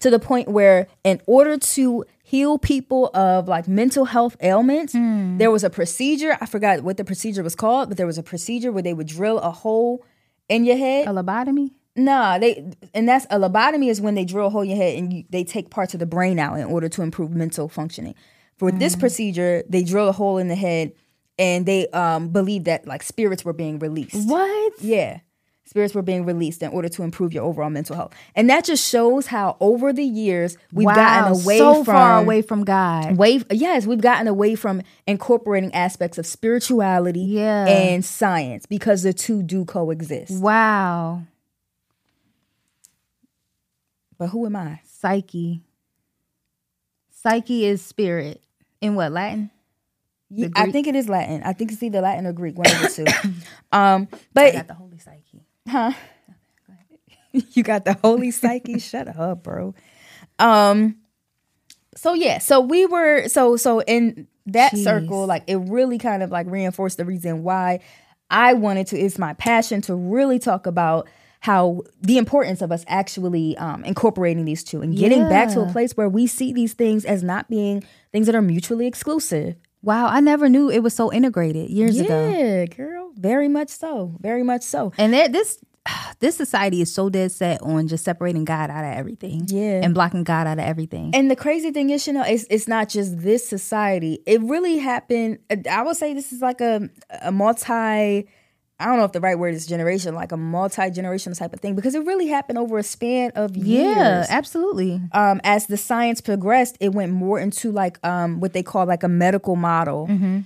to 0.01 0.09
the 0.09 0.19
point 0.19 0.49
where 0.49 0.87
in 1.05 1.21
order 1.27 1.59
to 1.59 2.05
heal 2.29 2.59
people 2.59 3.09
of 3.15 3.49
like 3.49 3.67
mental 3.67 4.05
health 4.05 4.37
ailments, 4.43 4.93
there 4.93 5.51
was 5.51 5.65
a 5.65 5.71
procedure. 5.71 6.37
I 6.43 6.47
forgot 6.47 6.83
what 6.83 6.99
the 6.99 7.05
procedure 7.05 7.43
was 7.43 7.55
called, 7.55 7.89
but 7.89 7.97
there 7.97 8.07
was 8.07 8.19
a 8.19 8.23
procedure 8.23 8.71
where 8.71 8.83
they 8.83 8.93
would 8.93 9.07
drill 9.07 9.39
a 9.39 9.51
hole 9.51 10.05
in 10.49 10.67
your 10.67 10.77
head. 10.77 11.09
A 11.09 11.11
lobotomy? 11.11 11.71
Nah, 11.97 12.39
they 12.39 12.71
and 12.93 13.09
that's 13.09 13.25
a 13.31 13.39
lobotomy 13.39 13.89
is 13.89 14.01
when 14.01 14.15
they 14.15 14.27
drill 14.27 14.49
a 14.49 14.51
hole 14.51 14.61
in 14.61 14.69
your 14.69 14.77
head 14.77 14.99
and 14.99 15.11
you, 15.11 15.25
they 15.31 15.43
take 15.43 15.71
parts 15.71 15.95
of 15.95 16.01
the 16.01 16.07
brain 16.07 16.39
out 16.39 16.59
in 16.59 16.67
order 16.67 16.89
to 16.91 17.03
improve 17.03 17.31
mental 17.31 17.67
functioning. 17.67 18.15
For 18.59 18.71
this 18.73 18.95
procedure, 18.95 19.63
they 19.69 19.83
drill 19.83 20.09
a 20.09 20.13
hole 20.13 20.37
in 20.37 20.49
the 20.49 20.55
head 20.57 20.93
and 21.39 21.65
they 21.65 21.89
um 21.89 22.29
believe 22.29 22.65
that 22.65 22.87
like 22.87 23.03
spirits 23.03 23.43
were 23.43 23.55
being 23.55 23.79
released. 23.79 24.29
What? 24.29 24.73
Yeah. 24.83 25.21
Spirits 25.69 25.95
were 25.95 26.01
being 26.01 26.25
released 26.25 26.63
in 26.63 26.71
order 26.71 26.89
to 26.89 27.03
improve 27.03 27.35
your 27.35 27.45
overall 27.45 27.69
mental 27.69 27.95
health. 27.95 28.15
And 28.35 28.49
that 28.49 28.65
just 28.65 28.89
shows 28.89 29.27
how 29.27 29.59
over 29.61 29.93
the 29.93 30.03
years 30.03 30.57
we've 30.73 30.87
wow. 30.87 30.95
gotten 30.95 31.43
away 31.43 31.59
so 31.59 31.85
from 31.85 31.85
far 31.85 32.19
away 32.19 32.41
from 32.41 32.65
God. 32.65 33.19
Way, 33.19 33.43
yes, 33.51 33.87
we've 33.87 34.01
gotten 34.01 34.29
away 34.29 34.55
from 34.55 34.81
incorporating 35.07 35.75
aspects 35.75 36.17
of 36.17 36.25
spirituality 36.25 37.21
Yeah. 37.21 37.67
and 37.67 38.03
science 38.03 38.65
because 38.65 39.03
the 39.03 39.13
two 39.13 39.43
do 39.43 39.67
coexist. 39.67 40.43
Wow. 40.43 41.25
But 44.17 44.29
who 44.29 44.47
am 44.47 44.57
I? 44.57 44.81
Psyche. 44.87 45.61
Psyche 47.11 47.67
is 47.67 47.85
spirit. 47.85 48.41
In 48.81 48.95
what, 48.95 49.13
Latin? 49.13 49.51
Yeah, 50.31 50.49
I 50.57 50.71
think 50.71 50.87
it 50.87 50.97
is 50.97 51.11
Latin. 51.11 51.43
I 51.45 51.53
think 51.53 51.73
it's 51.73 51.83
either 51.83 52.01
Latin 52.01 52.27
or 52.27 52.33
Greek, 52.33 52.57
one 52.57 52.71
of 52.71 52.81
the 52.81 52.89
two. 52.89 53.31
um, 53.73 54.09
but 54.33 54.67
the 54.67 54.73
Holy 54.73 54.99
Psyche. 54.99 55.45
you 57.33 57.63
got 57.63 57.85
the 57.85 57.95
holy 57.95 58.31
psyche. 58.31 58.79
Shut 58.79 59.09
up, 59.09 59.43
bro. 59.43 59.75
Um. 60.39 60.97
So 61.97 62.15
yeah, 62.15 62.39
so 62.39 62.61
we 62.61 62.87
were 62.87 63.29
so 63.29 63.57
so 63.57 63.81
in 63.83 64.29
that 64.47 64.73
Jeez. 64.73 64.85
circle, 64.85 65.27
like 65.27 65.45
it 65.47 65.57
really 65.57 65.99
kind 65.99 66.23
of 66.23 66.31
like 66.31 66.47
reinforced 66.47 66.97
the 66.97 67.05
reason 67.05 67.43
why 67.43 67.81
I 68.31 68.55
wanted 68.55 68.87
to. 68.89 68.99
It's 68.99 69.19
my 69.19 69.35
passion 69.35 69.81
to 69.83 69.95
really 69.95 70.39
talk 70.39 70.67
about 70.67 71.09
how 71.41 71.83
the 72.01 72.19
importance 72.19 72.63
of 72.63 72.73
us 72.73 72.85
actually 72.89 73.57
um, 73.59 73.85
incorporating 73.85 74.45
these 74.45 74.65
two 74.65 74.83
and 74.83 74.97
getting 74.97 75.29
back 75.29 75.49
to 75.51 75.61
a 75.61 75.71
place 75.71 75.97
where 75.97 76.09
we 76.09 76.27
see 76.27 76.53
these 76.53 76.73
things 76.73 77.05
as 77.05 77.23
not 77.23 77.49
being 77.49 77.85
things 78.11 78.27
that 78.27 78.35
are 78.35 78.43
mutually 78.43 78.87
exclusive. 78.87 79.55
Wow, 79.83 80.09
I 80.09 80.21
never 80.21 80.49
knew 80.49 80.69
it 80.71 80.81
was 80.81 80.95
so 80.95 81.13
integrated 81.13 81.71
years 81.71 81.99
ago. 81.99 82.31
Yeah, 82.31 82.67
girl, 82.67 83.13
very 83.15 83.49
much 83.49 83.69
so, 83.69 84.17
very 84.21 84.43
much 84.43 84.63
so. 84.63 84.93
And 84.99 85.13
there, 85.13 85.29
this 85.29 85.59
this 86.21 86.37
society 86.37 86.81
is 86.81 86.93
so 86.93 87.09
dead 87.09 87.33
set 87.33 87.63
on 87.63 87.89
just 87.89 88.05
separating 88.05 88.45
God 88.45 88.71
out 88.71 88.85
of 88.85 88.93
everything. 88.97 89.45
Yeah. 89.47 89.81
And 89.83 89.95
blocking 89.95 90.25
God 90.25 90.47
out 90.47 90.59
of 90.59 90.65
everything. 90.65 91.11
And 91.15 91.31
the 91.31 91.37
crazy 91.37 91.71
thing 91.71 91.91
is, 91.91 92.07
you 92.07 92.13
know, 92.13 92.25
it's, 92.25 92.47
it's 92.51 92.69
not 92.69 92.89
just 92.89 93.21
this 93.21 93.49
society. 93.49 94.21
It 94.27 94.41
really 94.43 94.79
happened. 94.79 95.39
I 95.71 95.83
would 95.83 95.97
say 95.97 96.15
this 96.15 96.33
is 96.33 96.41
like 96.41 96.61
a 96.61 96.89
a 97.23 97.33
multi. 97.33 98.29
I 98.81 98.87
don't 98.87 98.99
know 98.99 99.05
if 99.05 99.13
the 99.13 99.21
right 99.21 99.39
word 99.39 99.55
is 99.55 99.67
generation, 99.67 100.15
like 100.15 100.31
a 100.31 100.37
multi 100.37 100.83
generational 100.83 101.37
type 101.37 101.53
of 101.53 101.61
thing, 101.61 101.75
because 101.75 101.95
it 101.97 102.05
really 102.07 102.29
happened 102.29 102.59
over 102.59 102.79
a 102.79 102.83
span 102.83 103.33
of 103.35 103.57
years. 103.57 103.97
yeah, 103.97 104.27
absolutely. 104.29 105.01
Um, 105.13 105.41
as 105.43 105.67
the 105.67 105.77
science 105.77 106.21
progressed, 106.21 106.77
it 106.81 106.91
went 106.93 107.13
more 107.13 107.41
into 107.41 107.73
like 107.73 107.99
um 108.07 108.41
what 108.41 108.53
they 108.53 108.63
call 108.63 108.87
like 108.87 109.03
a 109.03 109.09
medical 109.09 109.57
model. 109.57 110.07
Mm-hmm. 110.07 110.41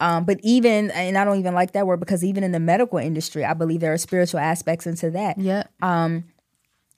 Um, 0.00 0.24
but 0.24 0.38
even 0.42 0.90
and 0.92 1.16
I 1.16 1.24
don't 1.24 1.38
even 1.38 1.54
like 1.54 1.72
that 1.72 1.86
word 1.86 2.00
because 2.00 2.24
even 2.24 2.42
in 2.44 2.52
the 2.52 2.60
medical 2.60 2.98
industry, 2.98 3.44
I 3.44 3.54
believe 3.54 3.80
there 3.80 3.92
are 3.92 3.98
spiritual 3.98 4.40
aspects 4.40 4.86
into 4.86 5.10
that 5.12 5.38
Yep. 5.38 5.70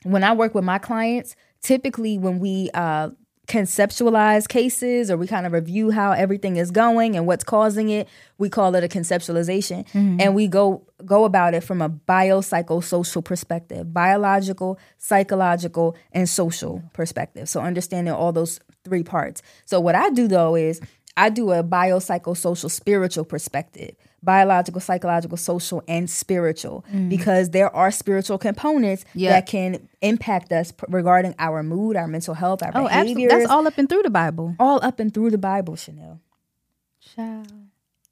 when 0.05 0.25
I 0.25 0.35
work 0.35 0.55
with 0.55 0.65
my 0.65 0.79
clients, 0.79 1.35
typically 1.63 2.19
when 2.19 2.39
we 2.39 2.71
uh, 2.75 3.11
conceptualize 3.47 4.49
cases 4.49 5.11
or 5.11 5.17
we 5.17 5.27
kind 5.27 5.47
of 5.47 5.53
review 5.53 5.91
how 5.91 6.13
everything 6.13 6.57
is 6.57 6.71
going 6.71 7.17
and 7.17 7.27
what's 7.27 7.45
causing 7.45 7.91
it, 7.91 8.09
we 8.39 8.49
call 8.49 8.75
it 8.75 8.83
a 8.83 8.89
conceptualization, 8.89 9.87
mm-hmm. 9.91 10.21
and 10.21 10.35
we 10.35 10.49
go 10.49 10.87
go 11.05 11.25
about 11.25 11.53
it 11.55 11.63
from 11.63 11.83
a 11.83 11.91
biopsychosocial 11.91 13.23
perspective, 13.23 13.93
biological, 13.93 14.79
psychological, 14.99 15.95
and 16.13 16.29
social 16.29 16.83
perspective. 16.93 17.49
So 17.49 17.61
understanding 17.61 18.15
all 18.15 18.33
those 18.33 18.61
three 18.85 19.03
parts. 19.03 19.43
So 19.67 19.81
what 19.81 19.95
I 19.95 20.11
do 20.11 20.27
though 20.27 20.55
is 20.55 20.81
I 21.17 21.29
do 21.29 21.53
a 21.53 21.63
biopsychosocial 21.63 22.71
spiritual 22.71 23.25
perspective 23.25 23.95
biological, 24.25 24.81
psychological, 24.81 25.37
social, 25.37 25.83
and 25.87 26.09
spiritual 26.09 26.85
mm. 26.93 27.09
because 27.09 27.51
there 27.51 27.75
are 27.75 27.91
spiritual 27.91 28.39
components 28.39 29.05
Yeah. 29.15 29.31
that 29.31 29.47
can 29.47 29.89
impact 30.01 30.53
us 30.53 30.73
p- 30.73 30.85
regarding 30.89 31.35
our 31.39 31.63
mood, 31.63 31.97
our 31.97 32.07
mental 32.09 32.35
health, 32.35 32.63
our 32.63 32.71
Oh, 32.75 32.89
absolutely. 32.89 33.15
behaviors. 33.27 33.43
That's 33.43 33.51
all 33.53 33.67
up 33.67 33.77
and 33.79 33.89
through 33.89 34.03
the 34.03 34.11
Bible. 34.11 34.57
all 34.59 34.85
up 34.85 34.99
and 35.01 35.13
through 35.13 35.31
the 35.31 35.39
Bible, 35.39 35.75
Chanelle. 35.75 36.19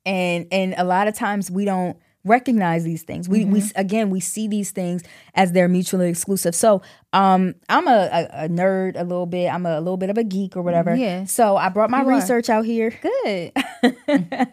And 0.04 0.46
and 0.50 0.74
a 0.76 0.84
lot 0.84 1.08
of 1.08 1.14
times 1.14 1.50
we 1.50 1.64
don't 1.64 1.96
recognize 2.24 2.84
these 2.84 3.02
things. 3.02 3.28
We 3.28 3.44
we 3.44 3.60
Mm-hmm. 3.60 3.80
again 3.80 4.10
we 4.10 4.20
see 4.20 4.46
these 4.48 4.70
things 4.70 5.02
as 5.34 5.52
they're 5.52 5.68
mutually 5.68 6.08
exclusive. 6.08 6.54
So 6.54 6.82
um 7.12 7.54
I'm 7.68 7.86
a, 7.88 7.90
a, 8.12 8.44
a 8.44 8.48
nerd 8.48 8.94
a 8.96 9.02
little 9.04 9.26
bit. 9.26 9.48
I'm 9.52 9.66
a, 9.66 9.80
little 9.80 9.96
bit 9.96 10.08
of 10.10 10.16
a 10.18 10.24
geek 10.24 10.56
or 10.56 10.62
whatever. 10.62 10.94
Yeah. 10.94 11.24
So 11.24 11.56
I 11.56 11.68
brought 11.68 11.90
my 11.90 12.02
You 12.02 12.08
are. 12.10 12.14
research 12.14 12.48
out 12.48 12.64
here. 12.64 12.94
Good. 13.02 13.52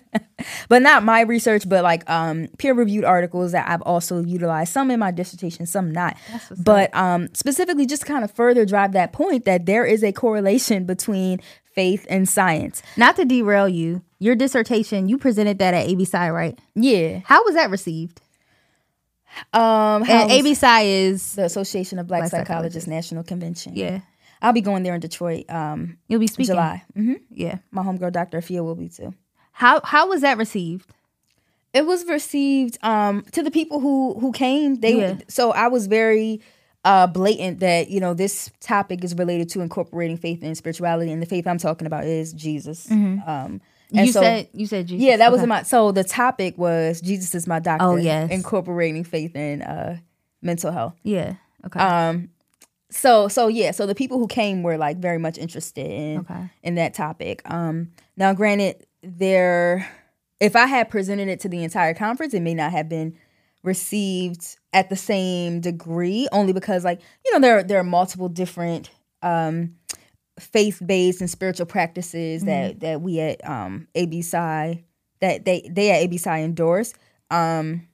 but 0.69 0.81
not 0.81 1.03
my 1.03 1.21
research, 1.21 1.67
but 1.67 1.83
like 1.83 2.09
um, 2.09 2.47
peer 2.57 2.73
reviewed 2.73 3.03
articles 3.03 3.51
that 3.51 3.69
I've 3.69 3.81
also 3.83 4.21
utilized, 4.23 4.71
some 4.73 4.89
in 4.91 4.99
my 4.99 5.11
dissertation, 5.11 5.65
some 5.65 5.91
not. 5.91 6.17
But 6.57 6.93
um, 6.95 7.27
specifically, 7.33 7.85
just 7.85 8.05
kind 8.05 8.23
of 8.23 8.31
further 8.31 8.65
drive 8.65 8.93
that 8.93 9.11
point 9.13 9.45
that 9.45 9.65
there 9.65 9.85
is 9.85 10.03
a 10.03 10.11
correlation 10.11 10.85
between 10.93 11.39
faith 11.75 12.05
and 12.09 12.27
science. 12.27 12.81
Not 12.97 13.15
to 13.17 13.25
derail 13.25 13.69
you, 13.69 14.01
your 14.19 14.35
dissertation, 14.35 15.07
you 15.09 15.17
presented 15.17 15.59
that 15.59 15.73
at 15.73 15.87
ABPsi, 15.87 16.33
right? 16.33 16.59
Yeah. 16.75 17.21
How 17.25 17.43
was 17.45 17.55
that 17.55 17.69
received? 17.69 18.21
Um, 19.53 20.03
And 20.09 20.29
ABPsi 20.31 20.85
is 20.85 21.35
the 21.35 21.45
Association 21.45 21.99
of 21.99 22.07
Black, 22.07 22.21
Black 22.21 22.31
Psychologists 22.31 22.85
Psychologists. 22.85 22.87
National 22.87 23.23
Convention. 23.23 23.73
yeah. 23.75 24.01
I'll 24.41 24.53
be 24.53 24.61
going 24.61 24.83
there 24.83 24.95
in 24.95 25.01
Detroit. 25.01 25.49
Um, 25.49 25.97
You'll 26.07 26.21
be 26.21 26.27
speaking. 26.27 26.53
July. 26.53 26.83
hmm 26.95 27.15
Yeah. 27.29 27.57
My 27.71 27.83
homegirl, 27.83 28.13
Dr. 28.13 28.39
Afia, 28.39 28.63
will 28.63 28.75
be 28.75 28.87
too. 28.87 29.13
How 29.51 29.81
how 29.83 30.07
was 30.07 30.21
that 30.21 30.37
received? 30.37 30.89
it 31.71 31.85
was 31.85 32.03
received 32.07 32.79
um 32.81 33.21
to 33.31 33.43
the 33.43 33.51
people 33.51 33.79
who 33.79 34.15
who 34.19 34.31
came 34.31 34.73
they 34.79 34.97
Yeah. 35.01 35.17
so 35.27 35.51
i 35.51 35.67
was 35.67 35.85
very 35.85 36.41
uh 36.83 37.05
blatant 37.05 37.59
that 37.59 37.91
you 37.91 37.99
know 37.99 38.15
this 38.15 38.49
topic 38.59 39.03
is 39.03 39.13
related 39.13 39.49
to 39.49 39.61
incorporating 39.61 40.17
faith 40.17 40.39
and 40.41 40.57
spirituality 40.57 41.11
and 41.11 41.21
the 41.21 41.27
faith 41.27 41.45
i'm 41.45 41.59
talking 41.59 41.85
about 41.85 42.05
is 42.05 42.33
jesus 42.33 42.89
um 42.89 43.61
and 43.93 44.05
you 44.07 44.11
so- 44.13 44.21
said 44.21 44.47
you 44.53 44.65
said 44.67 44.87
Jesus. 44.87 45.03
yeah 45.05 45.17
that 45.17 45.31
was 45.31 45.39
Okay. 45.39 45.43
in 45.43 45.49
my 45.49 45.63
so 45.63 45.91
the 45.91 46.03
topic 46.03 46.57
was 46.57 47.01
jesus 47.01 47.33
is 47.35 47.47
my 47.47 47.59
doctor 47.59 47.85
Oh, 47.85 47.95
yes. 47.95 48.29
incorporating 48.31 49.03
faith 49.03 49.35
in 49.35 49.61
uh 49.61 49.97
mental 50.41 50.71
health 50.71 50.95
Yeah. 51.03 51.35
Okay. 51.65 51.79
um 51.79 52.29
so 52.91 53.27
so 53.27 53.47
yeah 53.47 53.71
so 53.71 53.85
the 53.85 53.95
people 53.95 54.17
who 54.19 54.27
came 54.27 54.63
were 54.63 54.77
like 54.77 54.97
very 54.97 55.17
much 55.19 55.37
interested 55.37 55.85
in 55.85 56.19
Okay. 56.19 56.49
in 56.63 56.75
that 56.75 56.93
topic 56.93 57.41
um 57.51 57.89
now 58.17 58.33
granted 58.33 58.85
there 59.03 59.87
if 60.39 60.55
i 60.55 60.65
had 60.65 60.89
presented 60.89 61.27
it 61.27 61.39
to 61.41 61.49
the 61.49 61.63
entire 61.63 61.93
conference 61.93 62.33
it 62.33 62.41
may 62.41 62.53
not 62.53 62.71
have 62.71 62.87
been 62.89 63.15
received 63.63 64.57
at 64.71 64.89
the 64.89 64.95
same 64.95 65.59
degree, 65.59 66.27
only 66.31 66.53
because 66.53 66.85
like 66.85 67.01
you 67.25 67.33
know 67.33 67.39
there 67.39 67.61
there 67.63 67.79
are 67.79 67.83
multiple 67.83 68.29
different 68.29 68.89
um, 69.21 69.75
faith 70.39 70.81
based 70.85 71.21
and 71.21 71.29
spiritual 71.29 71.65
practices 71.65 72.43
mm-hmm. 72.43 72.49
that 72.49 72.79
that 72.81 73.01
we 73.01 73.19
at 73.19 73.47
um, 73.47 73.87
ABPsi 73.95 74.83
that 75.21 75.45
they 75.45 75.69
they 75.71 75.91
at 75.91 76.09
ABPsi 76.09 76.43
endorse. 76.43 76.93
Um, 77.29 77.87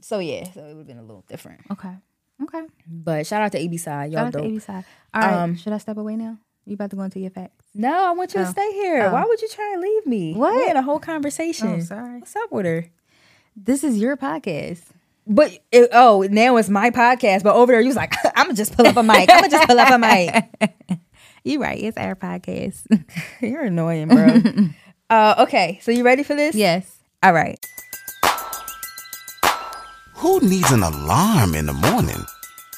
so 0.00 0.18
yeah, 0.18 0.50
so 0.52 0.60
it 0.60 0.68
would 0.68 0.78
have 0.78 0.86
been 0.86 0.98
a 0.98 1.02
little 1.02 1.24
different. 1.28 1.60
Okay. 1.70 1.94
Okay. 2.42 2.62
But 2.86 3.26
shout 3.26 3.42
out 3.42 3.52
to 3.52 3.58
ABPsi. 3.58 4.12
Y'all 4.12 4.30
shout 4.30 4.32
dope. 4.32 4.62
All 4.68 4.84
right. 5.14 5.32
Um, 5.32 5.56
Should 5.56 5.72
I 5.72 5.78
step 5.78 5.98
away 5.98 6.16
now? 6.16 6.38
You 6.64 6.74
about 6.74 6.90
to 6.90 6.96
go 6.96 7.02
into 7.02 7.20
your 7.20 7.30
facts? 7.30 7.66
No, 7.74 7.92
I 7.92 8.12
want 8.12 8.34
you 8.34 8.40
oh. 8.40 8.44
to 8.44 8.50
stay 8.50 8.72
here. 8.72 9.06
Oh. 9.06 9.12
Why 9.12 9.24
would 9.24 9.42
you 9.42 9.48
try 9.48 9.72
and 9.72 9.82
leave 9.82 10.06
me? 10.06 10.34
What? 10.34 10.56
We 10.56 10.66
had 10.66 10.76
a 10.76 10.82
whole 10.82 11.00
conversation. 11.00 11.68
Oh, 11.68 11.80
sorry. 11.80 12.20
What's 12.20 12.36
up 12.36 12.52
with 12.52 12.66
her? 12.66 12.86
This 13.56 13.84
is 13.84 13.98
your 13.98 14.16
podcast. 14.16 14.82
But 15.26 15.58
it, 15.70 15.90
oh, 15.92 16.26
now 16.30 16.56
it's 16.56 16.68
my 16.68 16.90
podcast. 16.90 17.42
But 17.42 17.54
over 17.54 17.72
there, 17.72 17.80
you 17.80 17.88
was 17.88 17.96
like, 17.96 18.14
I'm 18.36 18.46
gonna 18.46 18.54
just 18.54 18.76
pull 18.76 18.86
up 18.86 18.96
a 18.96 19.02
mic. 19.02 19.30
I'm 19.30 19.40
gonna 19.40 19.48
just 19.48 19.68
pull 19.68 19.78
up 19.78 19.90
a 19.90 19.98
mic. 19.98 21.00
you 21.44 21.60
right. 21.60 21.78
It's 21.80 21.96
our 21.96 22.14
podcast. 22.14 22.86
You're 23.40 23.64
annoying, 23.64 24.08
bro. 24.08 24.40
uh, 25.10 25.34
okay, 25.40 25.78
so 25.82 25.90
you 25.90 26.04
ready 26.04 26.22
for 26.22 26.34
this? 26.34 26.54
Yes. 26.54 26.98
All 27.22 27.32
right. 27.32 27.58
Who 30.14 30.40
needs 30.40 30.70
an 30.70 30.82
alarm 30.82 31.54
in 31.54 31.66
the 31.66 31.72
morning 31.72 32.24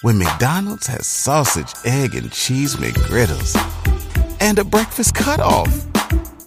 when 0.02 0.18
McDonald's 0.18 0.86
has 0.86 1.06
sausage, 1.06 1.72
egg, 1.84 2.14
and 2.14 2.30
cheese 2.30 2.76
McGriddles 2.76 3.56
and 4.40 4.58
a 4.58 4.64
breakfast 4.64 5.14
cutoff? 5.14 5.86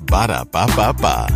Ba 0.06 0.28
da 0.28 0.43
ba 0.45 0.67
ba 0.75 0.93
ba. 0.93 1.28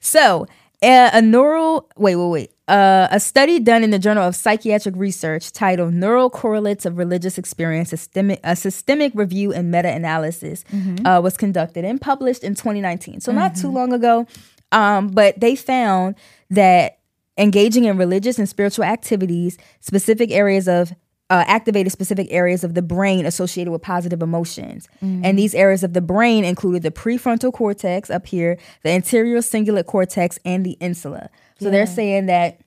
So, 0.00 0.46
uh, 0.82 1.10
a 1.12 1.20
neural 1.20 1.90
wait, 1.96 2.16
wait, 2.16 2.30
wait. 2.30 2.50
Uh, 2.68 3.08
a 3.10 3.18
study 3.18 3.58
done 3.58 3.82
in 3.82 3.90
the 3.90 3.98
Journal 3.98 4.24
of 4.24 4.36
Psychiatric 4.36 4.94
Research 4.96 5.52
titled 5.52 5.94
Neural 5.94 6.28
Correlates 6.28 6.84
of 6.84 6.98
Religious 6.98 7.38
Experience, 7.38 7.88
systemic, 7.88 8.40
a 8.44 8.54
systemic 8.54 9.12
review 9.14 9.52
and 9.52 9.70
meta 9.70 9.88
analysis, 9.90 10.64
mm-hmm. 10.70 11.06
uh, 11.06 11.20
was 11.20 11.36
conducted 11.36 11.84
and 11.84 12.00
published 12.00 12.44
in 12.44 12.54
2019. 12.54 13.20
So, 13.20 13.30
mm-hmm. 13.30 13.38
not 13.38 13.56
too 13.56 13.68
mm-hmm. 13.68 13.76
long 13.76 13.92
ago. 13.94 14.26
Um, 14.70 15.08
but 15.08 15.40
they 15.40 15.56
found 15.56 16.16
that 16.50 16.98
engaging 17.38 17.84
in 17.84 17.96
religious 17.96 18.38
and 18.38 18.48
spiritual 18.48 18.84
activities, 18.84 19.56
specific 19.80 20.30
areas 20.30 20.68
of 20.68 20.92
uh, 21.30 21.44
activated 21.46 21.92
specific 21.92 22.26
areas 22.30 22.64
of 22.64 22.74
the 22.74 22.82
brain 22.82 23.26
associated 23.26 23.70
with 23.70 23.82
positive 23.82 24.22
emotions. 24.22 24.88
Mm-hmm. 25.02 25.24
And 25.24 25.38
these 25.38 25.54
areas 25.54 25.84
of 25.84 25.92
the 25.92 26.00
brain 26.00 26.44
included 26.44 26.82
the 26.82 26.90
prefrontal 26.90 27.52
cortex 27.52 28.10
up 28.10 28.26
here, 28.26 28.58
the 28.82 28.90
anterior 28.90 29.38
cingulate 29.38 29.86
cortex, 29.86 30.38
and 30.44 30.64
the 30.64 30.72
insula. 30.80 31.28
So 31.58 31.66
yeah. 31.66 31.70
they're 31.72 31.86
saying 31.86 32.26
that 32.26 32.60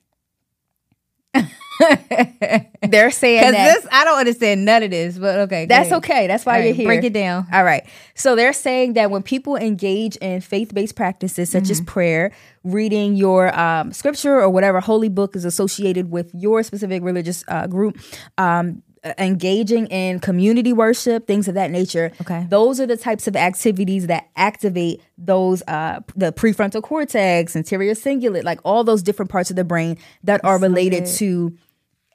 They're 2.88 3.10
saying 3.10 3.50
because 3.50 3.82
this 3.82 3.86
I 3.90 4.04
don't 4.04 4.18
understand 4.18 4.64
none 4.64 4.82
of 4.82 4.90
this, 4.90 5.18
but 5.18 5.40
okay, 5.40 5.66
that's 5.66 5.88
ahead. 5.88 5.98
okay. 5.98 6.26
That's 6.26 6.44
why 6.46 6.64
you're 6.64 6.74
here. 6.74 6.86
Break 6.86 7.04
it 7.04 7.12
down. 7.12 7.46
All 7.52 7.64
right. 7.64 7.84
So 8.14 8.36
they're 8.36 8.52
saying 8.52 8.92
that 8.94 9.10
when 9.10 9.22
people 9.22 9.56
engage 9.56 10.16
in 10.16 10.40
faith 10.40 10.74
based 10.74 10.94
practices 10.94 11.50
such 11.50 11.64
mm-hmm. 11.64 11.72
as 11.72 11.80
prayer, 11.82 12.32
reading 12.62 13.16
your 13.16 13.58
um, 13.58 13.92
scripture 13.92 14.40
or 14.40 14.50
whatever 14.50 14.80
holy 14.80 15.08
book 15.08 15.34
is 15.34 15.44
associated 15.44 16.10
with 16.10 16.30
your 16.34 16.62
specific 16.62 17.02
religious 17.02 17.44
uh, 17.48 17.66
group, 17.66 17.98
um, 18.38 18.82
engaging 19.18 19.86
in 19.88 20.20
community 20.20 20.72
worship, 20.72 21.26
things 21.26 21.48
of 21.48 21.54
that 21.54 21.70
nature. 21.70 22.12
Okay. 22.20 22.46
Those 22.48 22.80
are 22.80 22.86
the 22.86 22.96
types 22.96 23.26
of 23.26 23.34
activities 23.34 24.06
that 24.06 24.28
activate 24.36 25.02
those 25.18 25.62
uh 25.66 26.00
the 26.14 26.32
prefrontal 26.32 26.82
cortex, 26.82 27.56
anterior 27.56 27.94
cingulate, 27.94 28.44
like 28.44 28.60
all 28.64 28.84
those 28.84 29.02
different 29.02 29.30
parts 29.30 29.50
of 29.50 29.56
the 29.56 29.64
brain 29.64 29.98
that 30.22 30.44
are 30.44 30.58
related 30.58 31.08
so 31.08 31.18
to 31.18 31.58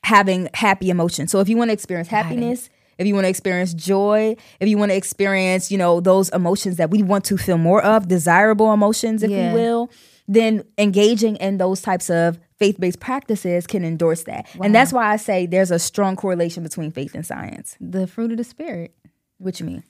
having 0.04 0.50
happy 0.54 0.89
emotions. 0.89 1.32
So 1.32 1.39
if 1.39 1.50
you 1.50 1.58
want 1.58 1.69
to 1.69 1.73
experience 1.73 2.08
happiness, 2.08 2.69
if 2.97 3.06
you 3.06 3.13
want 3.13 3.26
to 3.26 3.30
experience 3.30 3.73
joy, 3.73 4.36
if 4.60 4.67
you 4.67 4.78
want 4.78 4.91
to 4.91 4.95
experience, 4.95 5.71
you 5.71 5.78
know, 5.78 6.00
those 6.00 6.30
emotions 6.30 6.78
that 6.78 6.89
we 6.89 7.04
want 7.04 7.26
to 7.26 7.38
feel 7.38 7.58
more 7.58 7.84
of, 7.84 8.08
desirable 8.08 8.73
emotions, 8.73 9.23
if 9.23 9.30
yeah. 9.30 9.54
we 9.54 9.60
will, 9.60 9.91
then 10.28 10.63
engaging 10.78 11.36
in 11.38 11.58
those 11.58 11.82
types 11.82 12.10
of 12.10 12.39
faith 12.58 12.80
based 12.80 13.00
practices 13.00 13.67
can 13.67 13.86
endorse 13.86 14.24
that. 14.24 14.48
Wow. 14.56 14.65
And 14.65 14.76
that's 14.76 14.91
why 14.91 15.12
I 15.12 15.17
say 15.17 15.46
there's 15.46 15.72
a 15.72 15.80
strong 15.80 16.15
correlation 16.15 16.63
between 16.63 16.91
faith 16.91 17.15
and 17.15 17.26
science. 17.26 17.78
The 17.80 18.08
fruit 18.08 18.32
of 18.32 18.38
the 18.38 18.43
spirit. 18.43 18.93
What 19.38 19.60
you 19.60 19.65
mean? 19.65 19.84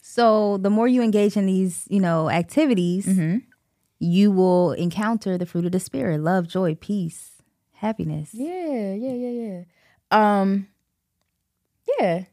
So 0.00 0.58
the 0.58 0.70
more 0.70 0.88
you 0.88 1.02
engage 1.02 1.36
in 1.36 1.46
these, 1.46 1.86
you 1.88 2.00
know, 2.00 2.30
activities, 2.30 3.06
mm-hmm. 3.06 3.38
you 3.98 4.30
will 4.30 4.72
encounter 4.72 5.38
the 5.38 5.46
fruit 5.46 5.64
of 5.64 5.72
the 5.72 5.80
spirit: 5.80 6.20
love, 6.20 6.48
joy, 6.48 6.74
peace, 6.74 7.42
happiness. 7.72 8.30
Yeah, 8.32 8.94
yeah, 8.94 9.12
yeah, 9.12 9.30
yeah. 9.30 9.62
Um, 10.10 10.68
yeah. 12.00 12.24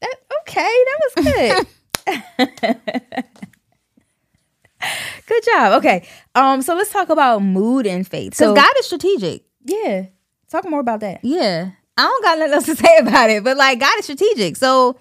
That 0.00 0.16
okay. 0.40 0.84
That 0.84 1.00
was 1.16 1.66
good. 2.06 3.24
Good 5.26 5.44
job. 5.44 5.72
Okay. 5.74 6.06
Um, 6.34 6.62
so 6.62 6.74
let's 6.74 6.92
talk 6.92 7.08
about 7.08 7.42
mood 7.42 7.86
and 7.86 8.06
faith. 8.06 8.34
So 8.34 8.54
God 8.54 8.72
is 8.78 8.86
strategic. 8.86 9.44
Yeah. 9.64 10.06
Talk 10.48 10.68
more 10.68 10.80
about 10.80 11.00
that. 11.00 11.20
Yeah. 11.22 11.70
I 11.96 12.02
don't 12.02 12.24
got 12.24 12.38
nothing 12.38 12.54
else 12.54 12.66
to 12.66 12.76
say 12.84 12.96
about 12.98 13.30
it, 13.30 13.44
but 13.44 13.56
like 13.56 13.80
God 13.80 13.98
is 13.98 14.04
strategic. 14.04 14.56
So 14.56 14.98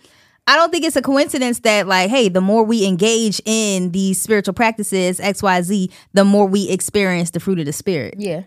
I 0.48 0.56
don't 0.56 0.72
think 0.72 0.86
it's 0.86 0.96
a 0.96 1.02
coincidence 1.02 1.60
that 1.62 1.88
like, 1.88 2.10
hey, 2.10 2.30
the 2.30 2.42
more 2.42 2.64
we 2.64 2.86
engage 2.86 3.42
in 3.46 3.92
these 3.92 4.22
spiritual 4.22 4.54
practices, 4.54 5.20
XYZ, 5.20 5.92
the 6.14 6.26
more 6.26 6.46
we 6.46 6.70
experience 6.70 7.32
the 7.32 7.40
fruit 7.40 7.60
of 7.60 7.66
the 7.66 7.74
spirit. 7.74 8.16
Yeah. 8.18 8.44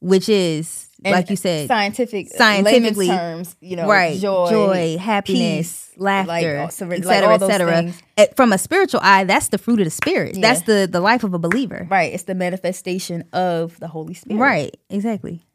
Which 0.00 0.28
is 0.28 0.87
and 1.04 1.14
like 1.14 1.30
you 1.30 1.36
said, 1.36 1.68
scientific, 1.68 2.28
scientifically 2.28 3.06
terms, 3.06 3.54
you 3.60 3.76
know, 3.76 3.86
right? 3.86 4.18
Joy, 4.18 4.50
joy 4.50 4.98
happiness, 4.98 5.90
peace, 5.90 5.98
laughter, 5.98 6.58
like, 6.58 6.68
etc., 6.98 7.34
etc. 7.34 7.92
Et 8.16 8.36
From 8.36 8.52
a 8.52 8.58
spiritual 8.58 9.00
eye, 9.02 9.24
that's 9.24 9.48
the 9.48 9.58
fruit 9.58 9.78
of 9.80 9.84
the 9.84 9.90
spirit. 9.90 10.34
Yeah. 10.34 10.42
That's 10.42 10.62
the 10.62 10.88
the 10.90 11.00
life 11.00 11.22
of 11.22 11.34
a 11.34 11.38
believer. 11.38 11.86
Right. 11.88 12.12
It's 12.12 12.24
the 12.24 12.34
manifestation 12.34 13.24
of 13.32 13.78
the 13.78 13.88
Holy 13.88 14.14
Spirit. 14.14 14.40
Right. 14.40 14.76
Exactly. 14.90 15.46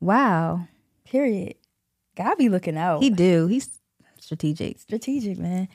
Wow. 0.00 0.68
Period. 1.04 1.54
God 2.16 2.36
be 2.36 2.48
looking 2.48 2.76
out. 2.76 3.02
He 3.02 3.08
do. 3.08 3.46
He's 3.46 3.80
strategic. 4.20 4.80
Strategic, 4.80 5.38
man. 5.38 5.68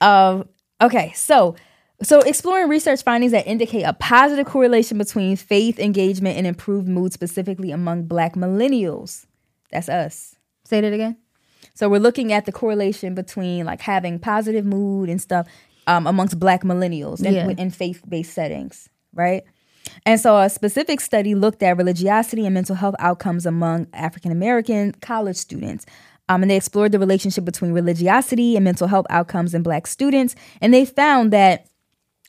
Um. 0.00 0.48
Okay. 0.82 1.12
So 1.14 1.56
so, 2.02 2.20
exploring 2.20 2.68
research 2.68 3.02
findings 3.02 3.32
that 3.32 3.46
indicate 3.46 3.82
a 3.82 3.92
positive 3.92 4.46
correlation 4.46 4.98
between 4.98 5.34
faith 5.34 5.80
engagement 5.80 6.36
and 6.36 6.46
improved 6.46 6.86
mood, 6.86 7.12
specifically 7.12 7.72
among 7.72 8.04
Black 8.04 8.34
millennials. 8.34 9.26
That's 9.72 9.88
us. 9.88 10.36
Say 10.64 10.80
that 10.80 10.92
again. 10.92 11.16
So, 11.74 11.88
we're 11.88 11.98
looking 11.98 12.32
at 12.32 12.46
the 12.46 12.52
correlation 12.52 13.14
between 13.14 13.66
like 13.66 13.80
having 13.80 14.20
positive 14.20 14.64
mood 14.64 15.08
and 15.08 15.20
stuff 15.20 15.48
um, 15.88 16.06
amongst 16.06 16.38
Black 16.38 16.62
millennials 16.62 17.24
in, 17.24 17.34
yeah. 17.34 17.48
in 17.48 17.70
faith 17.70 18.00
based 18.08 18.32
settings, 18.32 18.88
right? 19.12 19.42
And 20.06 20.20
so, 20.20 20.38
a 20.38 20.48
specific 20.48 21.00
study 21.00 21.34
looked 21.34 21.64
at 21.64 21.76
religiosity 21.76 22.44
and 22.44 22.54
mental 22.54 22.76
health 22.76 22.94
outcomes 23.00 23.44
among 23.44 23.88
African 23.92 24.30
American 24.30 24.92
college 25.00 25.36
students. 25.36 25.84
Um, 26.28 26.42
and 26.42 26.50
they 26.50 26.56
explored 26.56 26.92
the 26.92 26.98
relationship 26.98 27.44
between 27.44 27.72
religiosity 27.72 28.54
and 28.54 28.62
mental 28.62 28.86
health 28.86 29.06
outcomes 29.10 29.54
in 29.54 29.62
Black 29.62 29.86
students. 29.86 30.36
And 30.60 30.74
they 30.74 30.84
found 30.84 31.32
that 31.32 31.66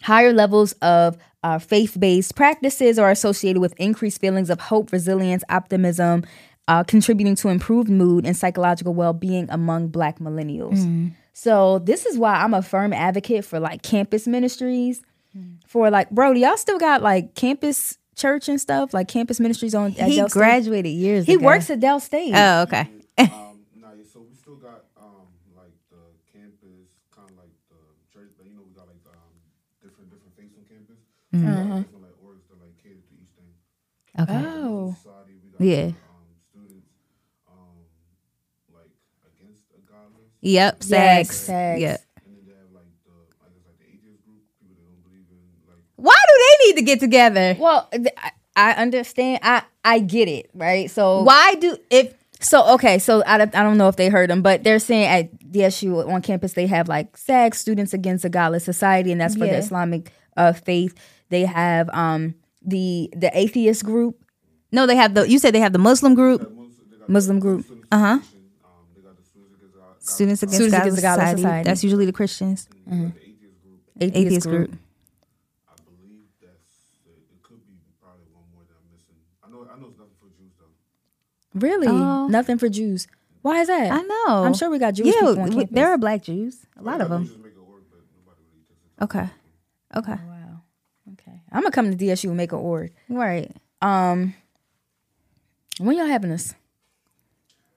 Higher 0.02 0.34
levels 0.34 0.74
of 0.82 1.18
uh, 1.44 1.60
faith 1.60 1.98
based 2.00 2.36
practices 2.36 3.00
are 3.00 3.12
associated 3.12 3.60
with 3.62 3.74
increased 3.80 4.20
feelings 4.22 4.50
of 4.50 4.60
hope, 4.60 4.92
resilience, 4.92 5.44
optimism, 5.50 6.24
uh, 6.68 6.84
contributing 6.84 7.36
to 7.36 7.50
improved 7.50 7.90
mood 7.90 8.26
and 8.26 8.36
psychological 8.36 8.94
well 8.94 9.14
being 9.14 9.48
among 9.50 9.88
Black 9.90 10.20
millennials. 10.20 10.80
Mm. 10.80 11.14
So, 11.34 11.80
this 11.80 12.06
is 12.06 12.18
why 12.18 12.36
I'm 12.36 12.54
a 12.54 12.62
firm 12.62 12.92
advocate 12.94 13.46
for 13.46 13.60
like 13.60 13.82
campus 13.82 14.28
ministries. 14.28 15.02
Mm. 15.36 15.58
For 15.66 15.90
like, 15.90 16.10
bro, 16.10 16.32
y'all 16.32 16.58
still 16.58 16.80
got 16.80 17.02
like 17.02 17.36
campus 17.36 17.98
church 18.16 18.50
and 18.50 18.60
stuff, 18.60 18.94
like 18.94 19.08
campus 19.08 19.40
ministries 19.40 19.74
on. 19.74 19.92
he 19.92 20.18
Del 20.18 20.28
graduated 20.28 20.92
State? 20.92 20.98
years. 21.00 21.26
He 21.26 21.36
ago. 21.36 21.46
works 21.46 21.70
at 21.70 21.80
Del 21.80 22.00
State. 22.00 22.34
Oh, 22.36 22.62
okay. 22.64 22.88
Mm-hmm. 23.20 23.34
Uh-huh. 23.34 23.50
like 23.86 23.98
orgs 25.60 25.90
that 25.90 26.00
like 26.00 26.20
cater 26.32 26.52
to 26.62 26.68
each 26.68 26.96
thing. 31.32 31.86
Okay. 34.20 34.44
Oh. 34.46 34.96
Yeah. 35.60 35.84
Um, 35.84 35.94
students, 36.52 36.88
um, 37.48 37.56
like 38.74 38.90
against 39.28 39.64
a 39.76 39.92
godless. 39.92 40.32
Yep. 40.42 40.84
Sex. 40.84 41.38
Sex. 41.38 41.82
Yep. 41.82 42.02
Why 45.96 46.16
do 46.16 46.34
they 46.38 46.68
need 46.68 46.76
to 46.78 46.82
get 46.84 47.00
together? 47.02 47.58
Well, 47.60 47.90
I, 48.18 48.32
I 48.56 48.72
understand. 48.74 49.40
I 49.44 49.64
I 49.84 50.00
get 50.00 50.30
it, 50.30 50.50
right? 50.54 50.90
So 50.90 51.24
why 51.24 51.56
do 51.56 51.78
if 51.90 52.14
so 52.40 52.74
okay, 52.76 53.00
so 53.00 53.22
I, 53.26 53.42
I 53.42 53.46
don't 53.46 53.78
know 53.78 53.90
if 53.90 53.98
they 53.98 54.08
heard 54.08 54.30
them, 54.30 54.42
but 54.42 54.64
they're 54.64 54.80
saying 54.80 55.08
at 55.08 55.40
DSU 55.52 56.08
on 56.08 56.22
campus 56.22 56.54
they 56.54 56.68
have 56.68 56.88
like 56.88 57.18
SAG 57.18 57.54
students 57.54 57.94
against 57.94 58.24
a 58.24 58.30
godless 58.30 58.64
society, 58.64 59.12
and 59.12 59.20
that's 59.20 59.36
for 59.36 59.46
yeah. 59.46 59.54
the 59.54 59.58
Islamic 59.58 60.14
uh, 60.38 60.54
faith. 60.54 60.96
They 61.30 61.46
have 61.46 61.90
um 61.94 62.36
the 62.62 63.10
the 63.16 63.30
atheist 63.38 63.86
group, 63.86 64.16
No, 64.72 64.86
they 64.86 64.96
have 64.96 65.14
the. 65.14 65.30
You 65.30 65.40
said 65.40 65.54
they 65.54 65.60
have 65.60 65.74
the 65.74 65.80
Muslim 65.80 66.14
group, 66.16 66.42
Muslim 67.08 67.40
group. 67.40 67.66
uh 67.92 68.00
huh. 68.00 68.20
Students 70.00 70.42
Against 70.42 70.56
Students 70.56 70.74
Godless 70.78 70.94
Against 70.94 71.02
Godless 71.04 71.30
Society. 71.30 71.42
Society. 71.42 71.64
That's 71.70 71.84
usually 71.84 72.06
the 72.06 72.12
Christians. 72.14 72.68
Atheist, 74.02 74.16
Atheist 74.18 74.48
group. 74.48 74.70
group. 74.72 74.80
I 75.68 75.74
believe 75.86 76.26
that's 76.42 76.50
it. 77.06 77.20
It 77.36 77.44
could 77.44 77.62
be 77.68 77.76
probably 78.02 78.26
one 78.34 78.46
more 78.54 78.64
that 78.66 78.78
I'm 78.80 78.90
missing. 78.90 79.20
I 79.44 79.50
know. 79.52 79.68
I 79.70 79.78
know 79.80 79.88
it's 79.90 80.00
nothing 80.00 80.18
for 80.18 80.30
Jews 80.34 80.54
though. 80.58 81.60
Really? 81.68 81.88
Oh. 81.88 82.28
Nothing 82.28 82.58
for 82.58 82.70
Jews. 82.70 83.08
Why 83.44 83.62
is 83.62 83.68
that? 83.68 83.92
I 83.92 84.02
know. 84.02 84.44
I'm 84.46 84.54
sure 84.56 84.70
we 84.72 84.80
got 84.80 84.96
Jewish 84.96 85.14
yeah, 85.14 85.20
people 85.22 85.40
on 85.42 85.52
campus. 85.52 85.70
there 85.72 85.90
are 85.92 85.98
black 85.98 86.24
Jews. 86.24 86.58
A 86.78 86.82
lot 86.82 87.02
of 87.02 87.10
them. 87.10 87.26
Just 87.26 87.38
work, 87.38 87.84
really. 87.92 89.24
Okay. 89.24 89.30
Okay. 89.96 90.18
Wow. 91.52 91.58
Okay. 91.58 91.58
I'm 91.58 91.62
gonna 91.64 91.72
come 91.72 91.92
to 91.92 91.98
DSU 92.06 92.26
and 92.26 92.38
make 92.38 92.52
an 92.52 92.60
org. 92.60 92.92
Right. 93.10 93.52
Um, 93.82 94.34
when 95.80 95.98
y'all 95.98 96.06
having 96.08 96.30
this? 96.32 96.54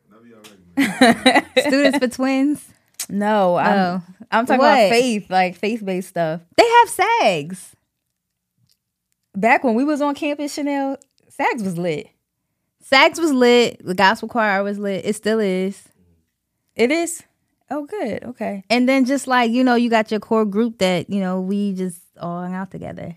Whenever 0.09 0.27
y'all 0.27 0.43
ready, 0.77 1.25
man. 1.25 1.47
Students 1.69 1.99
for 1.99 2.09
twins. 2.09 2.69
No, 3.09 3.57
I'm, 3.57 3.79
Oh. 3.79 4.03
I'm 4.31 4.47
talking 4.47 4.59
What? 4.59 4.73
about 4.79 4.91
faith, 4.91 5.31
like 5.31 5.57
faith 5.57 5.85
based 5.85 6.09
stuff. 6.11 6.41
They 6.57 6.65
have 6.67 6.89
SAGs. 6.89 7.73
Back 9.35 9.65
when 9.65 9.75
we 9.75 9.85
was 9.85 10.01
on 10.01 10.15
campus, 10.15 10.57
Chanelle, 10.57 10.97
SAGs 11.29 11.63
was 11.63 11.77
lit. 11.79 12.09
SAGs 12.83 13.19
was 13.21 13.33
lit. 13.33 13.85
The 13.85 13.95
gospel 13.95 14.29
choir 14.29 14.63
was 14.63 14.79
lit. 14.79 15.05
It 15.05 15.15
still 15.17 15.41
is. 15.41 15.83
It 16.77 16.91
is. 16.91 17.23
Oh, 17.71 17.87
good. 17.87 18.23
Okay. 18.25 18.65
And 18.69 18.87
then 18.89 19.05
just 19.07 19.27
like, 19.27 19.51
you 19.51 19.65
know, 19.65 19.75
you 19.75 19.89
got 19.89 20.11
your 20.11 20.21
core 20.21 20.45
group 20.45 20.79
that, 20.79 21.09
you 21.09 21.21
know, 21.21 21.41
we 21.41 21.73
just 21.73 22.03
all 22.21 22.43
hung 22.43 22.55
out 22.55 22.71
together. 22.71 23.17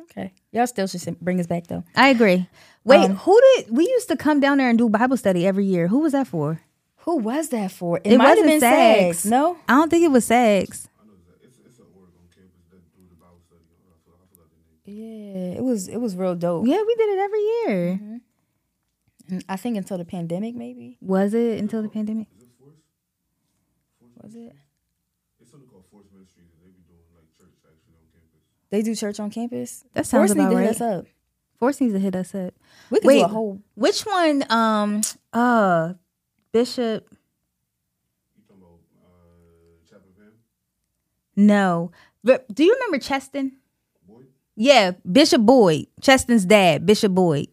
Okay. 0.00 0.32
Y'all 0.52 0.66
still 0.66 0.86
should 0.86 1.20
bring 1.20 1.38
us 1.38 1.46
back 1.46 1.66
though. 1.66 1.84
I 1.94 2.08
agree. 2.08 2.48
Wait, 2.84 3.04
Um, 3.04 3.16
who 3.16 3.38
did 3.56 3.70
we 3.70 3.84
used 3.84 4.08
to 4.08 4.16
come 4.16 4.40
down 4.40 4.56
there 4.58 4.68
and 4.70 4.78
do 4.78 4.88
Bible 4.88 5.16
study 5.18 5.46
every 5.46 5.66
year? 5.66 5.88
Who 5.88 5.98
was 6.00 6.12
that 6.12 6.26
for? 6.26 6.60
Who 7.04 7.16
was 7.18 7.50
that 7.50 7.70
for? 7.72 7.98
It, 8.04 8.12
It 8.14 8.18
might 8.18 8.38
have 8.38 8.46
been 8.46 8.60
SAGs. 8.60 9.18
SAGs. 9.18 9.26
No. 9.30 9.58
I 9.68 9.74
don't 9.74 9.90
think 9.90 10.04
it 10.04 10.10
was 10.10 10.24
SAGs. 10.24 10.88
it's 11.42 11.58
it's 11.58 11.78
a 11.78 11.82
org 11.82 12.08
on 12.16 12.28
campus 12.34 12.64
that 12.70 12.80
do 12.96 13.02
the 13.10 13.16
Bible 13.16 13.40
study. 13.46 13.60
I 13.84 13.92
forgot, 14.04 14.18
I 14.22 14.26
forgot 14.32 14.48
the 14.86 14.90
name. 14.92 15.54
Yeah, 15.54 15.58
it 15.58 15.62
was. 15.62 15.88
It 15.88 15.98
was 15.98 16.16
real 16.16 16.34
dope. 16.34 16.66
Yeah, 16.66 16.80
we 16.86 16.94
did 16.94 17.08
it 17.10 17.18
every 17.18 17.40
year. 17.40 18.20
And 19.30 19.44
I 19.48 19.56
think 19.56 19.76
until 19.76 19.98
the 19.98 20.06
pandemic, 20.06 20.54
maybe 20.54 20.96
Was 21.02 21.34
it 21.34 21.58
until 21.58 21.82
the 21.82 21.88
pandemic? 21.90 22.28
was 24.22 24.34
it? 24.34 24.54
It's 25.40 25.50
something 25.50 25.68
called 25.68 25.84
Force 25.90 26.06
Ministries, 26.12 26.37
and 26.37 26.37
they 26.62 26.68
be 26.70 26.82
doing 26.88 27.04
like 27.14 27.28
church 27.36 27.54
actually 27.64 27.94
on 28.00 28.06
campus. 28.12 28.40
They 28.70 28.82
do 28.82 28.94
church 28.94 29.20
on 29.20 29.30
campus. 29.30 29.84
That 29.94 30.06
sounds 30.06 30.30
Force 30.30 30.36
need 30.36 30.44
about 30.44 30.54
to 30.54 30.66
hit 30.66 30.70
us 30.70 30.80
up. 30.80 31.06
Force 31.58 31.80
needs 31.80 31.92
to 31.94 31.98
hit 31.98 32.14
us 32.16 32.34
up. 32.34 32.54
We 32.90 33.00
could 33.00 33.06
Wait, 33.08 33.18
do 33.18 33.24
a 33.24 33.28
whole. 33.28 33.60
which 33.74 34.02
one? 34.02 34.44
Um, 34.50 35.00
uh, 35.32 35.94
Bishop. 36.52 37.08
You 37.10 38.42
talking 38.48 38.62
about 38.62 38.78
uh, 39.04 39.88
Chapel 39.88 40.08
Van? 40.16 40.32
No, 41.36 41.90
but 42.22 42.52
do 42.54 42.64
you 42.64 42.72
remember 42.74 42.98
Cheston? 42.98 43.56
Boyd? 44.06 44.26
Yeah, 44.54 44.92
Bishop 45.10 45.42
Boyd, 45.42 45.86
Cheston's 46.00 46.44
dad, 46.44 46.86
Bishop 46.86 47.12
Boyd. 47.12 47.48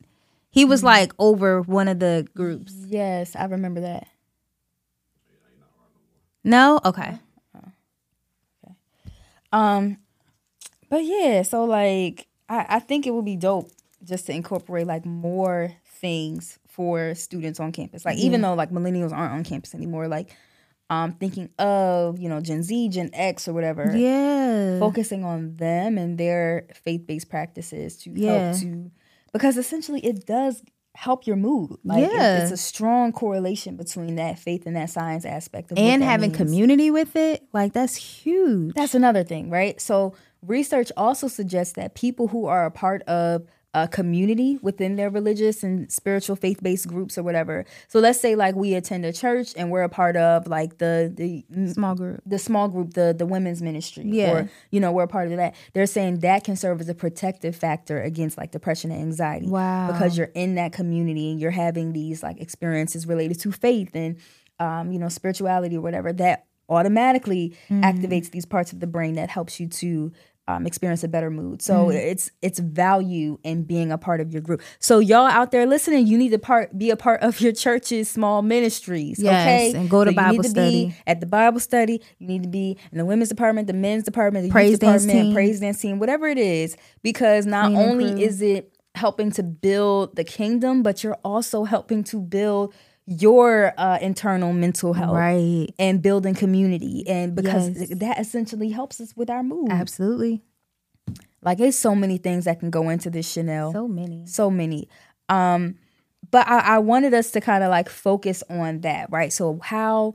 He 0.51 0.63
was 0.65 0.83
like 0.83 1.11
over 1.19 1.61
one 1.61 1.87
of 1.87 1.99
the 1.99 2.27
groups. 2.35 2.73
Yes, 2.87 3.35
I 3.35 3.45
remember 3.45 3.81
that. 3.81 4.07
No, 6.43 6.79
okay. 6.85 7.17
Um, 9.55 9.97
but 10.89 11.03
yeah, 11.05 11.41
so 11.43 11.63
like 11.65 12.27
I, 12.49 12.65
I 12.69 12.79
think 12.79 13.07
it 13.07 13.11
would 13.13 13.25
be 13.25 13.35
dope 13.37 13.71
just 14.03 14.25
to 14.27 14.33
incorporate 14.33 14.85
like 14.85 15.05
more 15.05 15.71
things 15.99 16.59
for 16.67 17.15
students 17.15 17.59
on 17.59 17.71
campus. 17.71 18.05
Like 18.05 18.17
even 18.17 18.41
though 18.41 18.53
like 18.53 18.69
millennials 18.71 19.13
aren't 19.13 19.33
on 19.33 19.43
campus 19.43 19.73
anymore, 19.73 20.07
like 20.07 20.35
um 20.89 21.13
thinking 21.13 21.49
of, 21.57 22.19
you 22.19 22.29
know, 22.29 22.41
Gen 22.41 22.61
Z, 22.63 22.89
Gen 22.89 23.09
X 23.13 23.47
or 23.47 23.53
whatever. 23.53 23.95
Yeah. 23.95 24.77
Focusing 24.79 25.23
on 25.23 25.55
them 25.55 25.97
and 25.97 26.17
their 26.17 26.67
faith 26.83 27.07
based 27.07 27.29
practices 27.29 27.97
to 28.03 28.11
Yeah. 28.11 28.41
help 28.51 28.59
to 28.59 28.91
because 29.31 29.57
essentially 29.57 30.01
it 30.05 30.25
does 30.25 30.61
help 30.95 31.27
your 31.27 31.35
mood. 31.35 31.77
Like 31.83 32.03
it- 32.05 32.11
Yeah. 32.13 32.41
it's 32.43 32.51
a 32.51 32.57
strong 32.57 33.11
correlation 33.11 33.75
between 33.75 34.15
that 34.15 34.39
faith 34.39 34.65
and 34.65 34.75
that 34.75 34.89
science 34.89 35.25
aspect 35.25 35.71
of 35.71 35.77
and 35.77 36.01
having 36.03 36.31
means. 36.31 36.37
community 36.37 36.89
with 36.91 37.15
it, 37.15 37.43
like 37.53 37.73
that's 37.73 37.95
huge. 37.95 38.73
That's 38.75 38.95
another 38.95 39.23
thing, 39.23 39.49
right? 39.49 39.79
So 39.81 40.13
research 40.41 40.91
also 40.95 41.27
suggests 41.27 41.73
that 41.73 41.95
people 41.95 42.27
who 42.29 42.45
are 42.45 42.65
a 42.65 42.71
part 42.71 43.01
of 43.03 43.43
a 43.83 43.87
community 43.89 44.57
within 44.61 44.95
their 44.95 45.09
religious 45.09 45.61
and 45.61 45.91
spiritual 45.91 46.35
faith-based 46.37 46.87
groups 46.87 47.17
or 47.17 47.23
whatever. 47.23 47.65
So 47.89 47.99
let's 47.99 48.19
say 48.21 48.33
like 48.35 48.55
we 48.55 48.73
attend 48.73 49.03
a 49.05 49.11
church 49.11 49.53
and 49.57 49.69
we're 49.69 49.83
a 49.83 49.89
part 49.89 50.15
of 50.15 50.47
like 50.47 50.77
the 50.77 51.11
the 51.13 51.43
small 51.73 51.93
group. 51.93 52.21
the 52.25 52.39
small 52.39 52.67
group, 52.69 52.93
the 52.93 53.13
the 53.17 53.25
women's 53.25 53.61
ministry, 53.61 54.05
Yeah. 54.07 54.31
or 54.31 54.49
you 54.71 54.79
know 54.79 54.91
we're 54.93 55.03
a 55.03 55.07
part 55.17 55.29
of 55.29 55.37
that. 55.37 55.55
They're 55.73 55.85
saying 55.97 56.19
that 56.19 56.43
can 56.45 56.55
serve 56.55 56.79
as 56.81 56.87
a 56.89 56.95
protective 56.95 57.53
factor 57.55 58.01
against 58.01 58.37
like 58.37 58.51
depression 58.51 58.91
and 58.91 59.01
anxiety. 59.01 59.47
Wow. 59.49 59.91
because 59.91 60.17
you're 60.17 60.31
in 60.33 60.55
that 60.55 60.71
community 60.71 61.29
and 61.31 61.39
you're 61.41 61.51
having 61.51 61.91
these 61.93 62.23
like 62.23 62.39
experiences 62.39 63.05
related 63.05 63.39
to 63.41 63.51
faith 63.51 63.91
and 63.93 64.15
um, 64.59 64.91
you 64.93 64.99
know 64.99 65.09
spirituality 65.09 65.75
or 65.75 65.81
whatever 65.81 66.13
that 66.13 66.45
automatically 66.69 67.53
Mm-hmm. 67.69 67.83
activates 67.83 68.31
these 68.31 68.45
parts 68.45 68.71
of 68.73 68.79
the 68.79 68.87
brain 68.87 69.15
that 69.15 69.29
helps 69.29 69.59
you 69.59 69.67
to 69.67 70.11
um, 70.47 70.65
experience 70.67 71.03
a 71.03 71.07
better 71.07 71.29
mood. 71.31 71.61
So 71.61 71.87
Mm-hmm. 71.87 71.97
it's 71.97 72.29
it's 72.41 72.59
value 72.59 73.39
in 73.43 73.63
being 73.63 73.91
a 73.91 73.97
part 73.97 74.21
of 74.21 74.31
your 74.31 74.41
group. 74.41 74.61
So 74.79 74.99
y'all 74.99 75.25
out 75.27 75.51
there 75.51 75.65
listening, 75.65 76.07
you 76.07 76.17
need 76.17 76.29
to 76.29 76.39
part 76.39 76.77
be 76.77 76.89
a 76.91 76.95
part 76.97 77.21
of 77.21 77.41
your 77.41 77.51
church's 77.51 78.09
small 78.09 78.41
ministries. 78.41 79.19
Yes, 79.19 79.71
okay, 79.73 79.77
and 79.79 79.89
go 79.89 80.03
to 80.03 80.09
So 80.09 80.11
you 80.11 80.15
Bible 80.15 80.43
to 80.43 80.49
study. 80.49 80.85
Be 80.87 80.95
at 81.07 81.19
the 81.19 81.25
Bible 81.25 81.59
study. 81.59 82.01
You 82.19 82.27
need 82.27 82.43
to 82.43 82.49
be 82.49 82.77
in 82.91 82.97
the 82.97 83.05
women's 83.05 83.29
department, 83.29 83.67
the 83.67 83.73
men's 83.73 84.03
department, 84.03 84.45
the 84.45 84.51
Praise 84.51 84.71
youth 84.71 84.79
dance 84.81 85.03
department, 85.03 85.27
team. 85.29 85.33
praise 85.35 85.59
dance 85.59 85.79
team, 85.81 85.99
whatever 85.99 86.27
it 86.27 86.37
is, 86.37 86.77
because 87.01 87.45
not 87.45 87.71
Cleaning 87.71 87.89
only 87.89 88.23
is 88.23 88.41
it 88.41 88.71
helping 88.93 89.31
to 89.31 89.43
build 89.43 90.15
the 90.15 90.23
kingdom, 90.23 90.81
but 90.83 91.03
you're 91.03 91.17
also 91.23 91.63
helping 91.65 92.03
to 92.05 92.19
build 92.21 92.73
your 93.07 93.73
uh, 93.77 93.99
internal 94.01 94.51
mental 94.53 94.93
health, 94.93 95.15
Right. 95.15 95.67
And 95.77 96.01
building 96.01 96.33
community, 96.33 97.07
and 97.07 97.35
because 97.35 97.69
Yes. 97.77 97.99
that 97.99 98.19
essentially 98.19 98.69
helps 98.69 98.99
us 98.99 99.15
with 99.15 99.29
our 99.29 99.43
mood. 99.43 99.71
Absolutely. 99.71 100.41
Like, 101.43 101.59
there's 101.59 101.77
so 101.77 101.93
many 101.93 102.17
things 102.17 102.45
that 102.45 102.59
can 102.59 102.71
go 102.71 102.89
into 102.89 103.09
this 103.11 103.31
Chanelle 103.31 103.71
So 103.71 103.87
many. 103.87 104.25
so 104.25 104.49
many 104.49 104.89
um 105.29 105.75
but 106.31 106.47
i, 106.47 106.59
I 106.75 106.79
wanted 106.79 107.13
us 107.15 107.31
to 107.31 107.41
kind 107.41 107.63
of 107.63 107.69
like 107.71 107.89
focus 107.89 108.43
on 108.49 108.81
that 108.81 109.11
right 109.11 109.33
so 109.33 109.59
how 109.63 110.13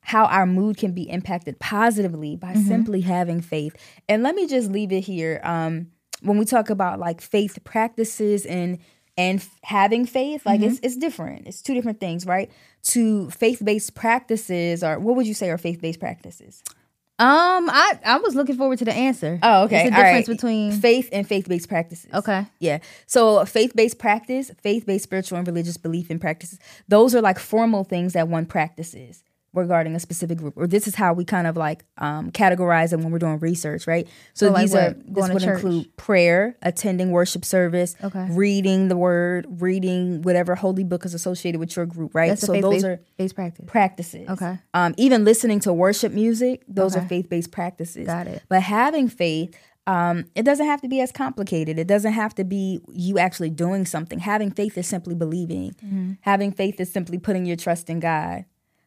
how 0.00 0.26
our 0.26 0.44
mood 0.46 0.76
can 0.76 0.92
be 0.92 1.08
impacted 1.08 1.58
positively 1.58 2.36
by 2.36 2.52
simply 2.54 3.00
having 3.02 3.40
faith 3.40 3.74
and 4.06 4.22
let 4.22 4.34
me 4.34 4.46
just 4.46 4.70
leave 4.70 4.92
it 4.92 5.00
here 5.00 5.40
um 5.44 5.88
when 6.22 6.36
we 6.36 6.44
talk 6.44 6.68
about 6.68 6.98
like 6.98 7.20
faith 7.22 7.58
practices 7.64 8.44
and 8.44 8.78
and 9.18 9.40
f- 9.40 9.50
having 9.62 10.06
faith 10.06 10.46
like 10.46 10.62
it's 10.62 10.78
it's 10.82 10.96
different 10.96 11.46
it's 11.46 11.60
two 11.60 11.74
different 11.74 12.00
things 12.00 12.24
right 12.24 12.50
to 12.82 13.28
faith-based 13.30 13.94
practices 13.94 14.82
or 14.82 14.98
what 14.98 15.16
would 15.16 15.26
you 15.26 15.34
say 15.34 15.50
are 15.50 15.58
faith-based 15.58 16.00
practices 16.00 16.62
Um, 17.20 17.68
I 17.68 17.98
I 18.04 18.18
was 18.18 18.36
looking 18.36 18.56
forward 18.56 18.78
to 18.78 18.84
the 18.84 18.94
answer. 18.94 19.40
Oh, 19.42 19.64
okay. 19.64 19.78
What's 19.78 19.90
the 19.90 19.96
difference 19.96 20.28
right. 20.28 20.36
between 20.36 20.70
faith 20.72 21.08
and 21.12 21.26
faith-based 21.26 21.68
practices. 21.68 22.10
Okay. 22.14 22.46
Yeah. 22.60 22.78
So 23.06 23.44
faith-based 23.44 23.98
practice, 23.98 24.52
faith-based 24.62 25.02
spiritual 25.02 25.36
and 25.38 25.46
religious 25.46 25.76
belief 25.76 26.10
and 26.10 26.20
practices, 26.20 26.60
those 26.86 27.16
are 27.16 27.20
like 27.20 27.40
formal 27.40 27.82
things 27.82 28.12
that 28.12 28.28
one 28.28 28.46
practices 28.46 29.24
regarding 29.54 29.94
a 29.96 30.00
specific 30.00 30.38
group. 30.38 30.54
Or 30.56 30.66
this 30.66 30.86
is 30.86 30.94
how 30.94 31.12
we 31.14 31.24
kind 31.24 31.46
of 31.46 31.56
like 31.56 31.84
um, 31.96 32.30
categorize 32.30 32.90
them 32.90 33.02
when 33.02 33.10
we're 33.12 33.18
doing 33.18 33.38
research, 33.38 33.86
right? 33.86 34.06
So, 34.34 34.46
So, 34.48 34.52
like 34.52 34.62
these 34.62 34.74
are 34.74 34.90
what? 34.90 35.14
this 35.14 35.26
to 35.28 35.32
would 35.34 35.42
church? 35.42 35.54
include 35.56 35.96
prayer, 35.96 36.56
attending 36.62 37.10
worship 37.10 37.44
service, 37.44 37.96
Okay. 38.04 38.26
reading 38.30 38.88
the 38.88 38.96
word, 38.96 39.46
reading 39.60 40.22
whatever 40.22 40.54
holy 40.54 40.84
book 40.84 41.04
is 41.04 41.14
associated 41.14 41.58
with 41.58 41.74
your 41.76 41.86
group, 41.86 42.14
right? 42.14 42.28
that's 42.28 42.42
so 42.42 42.52
faith 42.52 42.62
those 42.62 42.74
based, 42.74 42.84
are 42.86 43.00
based 43.16 43.34
practice. 43.34 43.64
practices. 43.66 44.28
Okay. 44.28 44.58
Um, 44.74 44.94
even 44.98 45.24
listening 45.24 45.60
to 45.60 45.72
worship 45.72 46.12
music, 46.12 46.62
those 46.68 46.94
are 46.96 47.02
faith 47.08 47.28
based 47.28 47.50
practices. 47.50 48.06
Got 48.06 48.26
it. 48.26 48.42
But 48.48 48.62
having 48.62 49.08
faith, 49.08 49.56
um, 49.86 50.26
it 50.34 50.42
doesn't 50.42 50.66
have 50.66 50.82
to 50.82 50.88
be 50.88 51.00
as 51.00 51.10
complicated. 51.10 51.78
It 51.78 51.86
doesn't 51.86 52.12
have 52.12 52.34
to 52.34 52.44
be 52.44 52.80
you 52.92 53.18
actually 53.18 53.48
doing 53.48 53.86
something. 53.86 54.18
Having 54.18 54.50
faith 54.50 54.76
is 54.76 54.86
simply 54.86 55.14
believing. 55.14 55.70
Mm-hmm. 55.82 56.12
Having 56.20 56.52
faith 56.52 56.78
is 56.78 56.92
simply 56.92 57.16
putting 57.18 57.46
your 57.46 57.56
trust 57.56 57.88
in 57.88 57.98
God. 57.98 58.44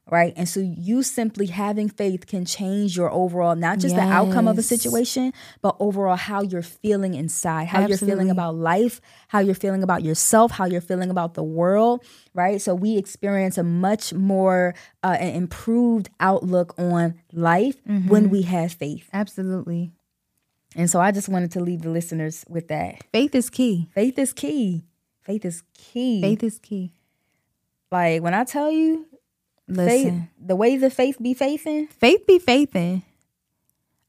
Right. 0.09 0.33
And 0.35 0.49
so 0.49 0.59
you 0.59 1.03
simply 1.03 1.45
having 1.45 1.87
faith 1.87 2.27
can 2.27 2.43
change 2.43 2.97
your 2.97 3.09
overall, 3.11 3.55
not 3.55 3.79
just 3.79 3.95
the 3.95 4.01
outcome 4.01 4.45
of 4.47 4.57
a 4.57 4.61
situation, 4.61 5.31
but 5.61 5.77
overall 5.79 6.17
how 6.17 6.41
you're 6.41 6.63
feeling 6.63 7.13
inside, 7.13 7.67
how 7.67 7.85
you're 7.87 7.97
feeling 7.97 8.29
about 8.29 8.55
life, 8.55 8.99
how 9.29 9.39
you're 9.39 9.55
feeling 9.55 9.83
about 9.83 10.03
yourself, 10.03 10.51
how 10.51 10.65
you're 10.65 10.81
feeling 10.81 11.11
about 11.11 11.35
the 11.35 11.43
world. 11.43 12.03
Right. 12.33 12.59
So 12.59 12.75
we 12.75 12.97
experience 12.97 13.57
a 13.57 13.63
much 13.63 14.11
more 14.13 14.75
uh, 15.01 15.15
an 15.19 15.33
improved 15.35 16.09
outlook 16.19 16.73
on 16.77 17.15
life 17.31 17.77
Mm-hmm. 17.87 18.09
when 18.09 18.29
we 18.29 18.41
have 18.41 18.73
faith. 18.73 19.07
Absolutely. 19.13 19.91
And 20.75 20.89
so 20.89 20.99
I 20.99 21.11
just 21.11 21.29
wanted 21.29 21.51
to 21.51 21.61
leave 21.61 21.83
the 21.83 21.89
listeners 21.89 22.43
with 22.49 22.67
that. 22.69 23.01
Faith 23.13 23.33
is 23.35 23.49
key. 23.49 23.87
Faith 23.93 24.17
is 24.19 24.33
key. 24.33 24.83
Faith 25.21 25.45
is 25.45 25.63
key. 25.73 26.21
Faith 26.21 26.43
is 26.43 26.59
key. 26.59 26.91
Like 27.91 28.21
when 28.21 28.33
I 28.33 28.43
tell 28.43 28.71
you, 28.71 29.05
Listen, 29.75 30.19
faith, 30.21 30.29
the 30.47 30.55
way 30.55 30.77
the 30.77 30.89
faith 30.89 31.17
be 31.21 31.33
faithing, 31.33 31.87
faith 31.87 32.25
be 32.27 32.39
faithing. 32.39 33.03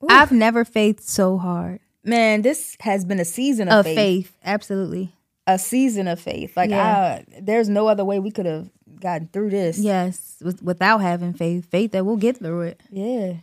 I've 0.09 0.33
never 0.33 0.65
faithed 0.65 1.03
so 1.03 1.39
hard. 1.39 1.81
man, 2.05 2.43
this 2.43 2.77
has 2.81 3.05
been 3.05 3.21
a 3.21 3.25
season 3.25 3.69
of, 3.69 3.81
Of 3.81 3.85
faith. 3.87 3.97
faith. 3.97 4.37
absolutely. 4.45 5.13
A 5.47 5.59
season 5.59 6.09
of 6.09 6.19
faith. 6.21 6.57
Like 6.57 6.71
Yeah. 6.71 7.21
I, 7.21 7.25
there's 7.41 7.69
no 7.69 7.87
other 7.89 8.05
way 8.05 8.19
we 8.19 8.31
could 8.33 8.47
have 8.47 8.69
gotten 9.01 9.29
through 9.33 9.51
this. 9.51 9.79
Yes, 9.79 10.37
with, 10.43 10.63
without 10.63 10.99
having 10.99 11.33
faith, 11.35 11.67
faith 11.71 11.93
that 11.93 12.05
we'll 12.05 12.17
get 12.17 12.39
through 12.39 12.63
it. 12.63 12.81
Yeah. 12.91 13.35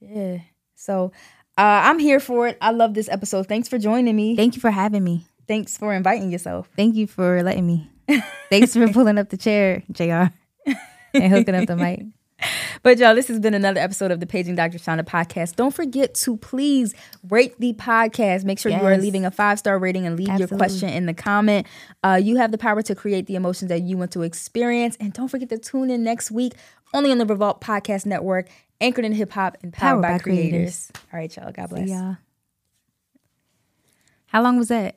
Yeah. 0.00 0.38
So 0.74 1.12
uh, 1.58 1.80
I'm 1.84 1.98
here 1.98 2.20
for 2.20 2.48
it. 2.48 2.58
I 2.60 2.70
love 2.72 2.94
this 2.94 3.08
episode. 3.08 3.46
Thanks 3.46 3.68
for 3.68 3.78
joining 3.78 4.16
me. 4.16 4.36
Thank 4.36 4.54
you 4.54 4.60
for 4.60 4.70
having 4.70 5.04
me. 5.04 5.26
Thanks 5.46 5.76
for 5.76 5.92
inviting 5.92 6.30
yourself. 6.30 6.68
Thank 6.76 6.94
you 6.94 7.06
for 7.06 7.42
letting 7.42 7.66
me. 7.66 7.90
Thanks 8.50 8.72
for 8.74 8.88
pulling 8.88 9.18
up 9.18 9.28
the 9.28 9.36
chair, 9.36 9.82
Jr. 9.92 10.24
and 11.14 11.32
hooking 11.32 11.54
up 11.54 11.66
the 11.66 11.76
mic. 11.76 12.02
But 12.82 12.98
y'all, 12.98 13.14
this 13.14 13.28
has 13.28 13.40
been 13.40 13.54
another 13.54 13.80
episode 13.80 14.10
of 14.10 14.20
the 14.20 14.26
Paging 14.26 14.56
Dr. 14.56 14.78
Chanda 14.78 15.04
podcast. 15.04 15.56
Don't 15.56 15.72
forget 15.72 16.14
to 16.16 16.36
please 16.36 16.94
rate 17.30 17.58
the 17.58 17.72
podcast. 17.74 18.44
Make 18.44 18.58
sure 18.58 18.70
you 18.72 18.84
are 18.84 18.98
leaving 18.98 19.24
a 19.24 19.30
five 19.30 19.58
star 19.58 19.78
rating 19.78 20.06
and 20.06 20.18
leave 20.18 20.38
your 20.38 20.48
question 20.48 20.90
in 20.90 21.06
the 21.06 21.14
comment. 21.14 21.66
Uh, 22.02 22.20
you 22.22 22.36
have 22.36 22.52
the 22.52 22.58
power 22.58 22.82
to 22.82 22.94
create 22.94 23.26
the 23.26 23.36
emotions 23.36 23.70
that 23.70 23.82
you 23.82 23.96
want 23.96 24.10
to 24.12 24.22
experience. 24.22 24.96
And 25.00 25.12
don't 25.12 25.28
forget 25.28 25.48
to 25.50 25.58
tune 25.58 25.90
in 25.90 26.02
next 26.02 26.30
week 26.30 26.52
only 26.92 27.10
on 27.10 27.18
the 27.18 27.26
Revolt 27.26 27.60
Podcast 27.60 28.04
Network, 28.06 28.48
anchored 28.80 29.04
in 29.04 29.12
hip 29.12 29.32
hop 29.32 29.56
and 29.62 29.72
powered, 29.72 30.02
by, 30.02 30.18
creators. 30.18 30.90
All 31.12 31.18
right, 31.18 31.34
y'all. 31.34 31.52
God 31.52 31.70
bless. 31.70 31.88
Yeah. 31.88 32.16
How 34.26 34.42
long 34.42 34.58
was 34.58 34.68
that? 34.68 34.96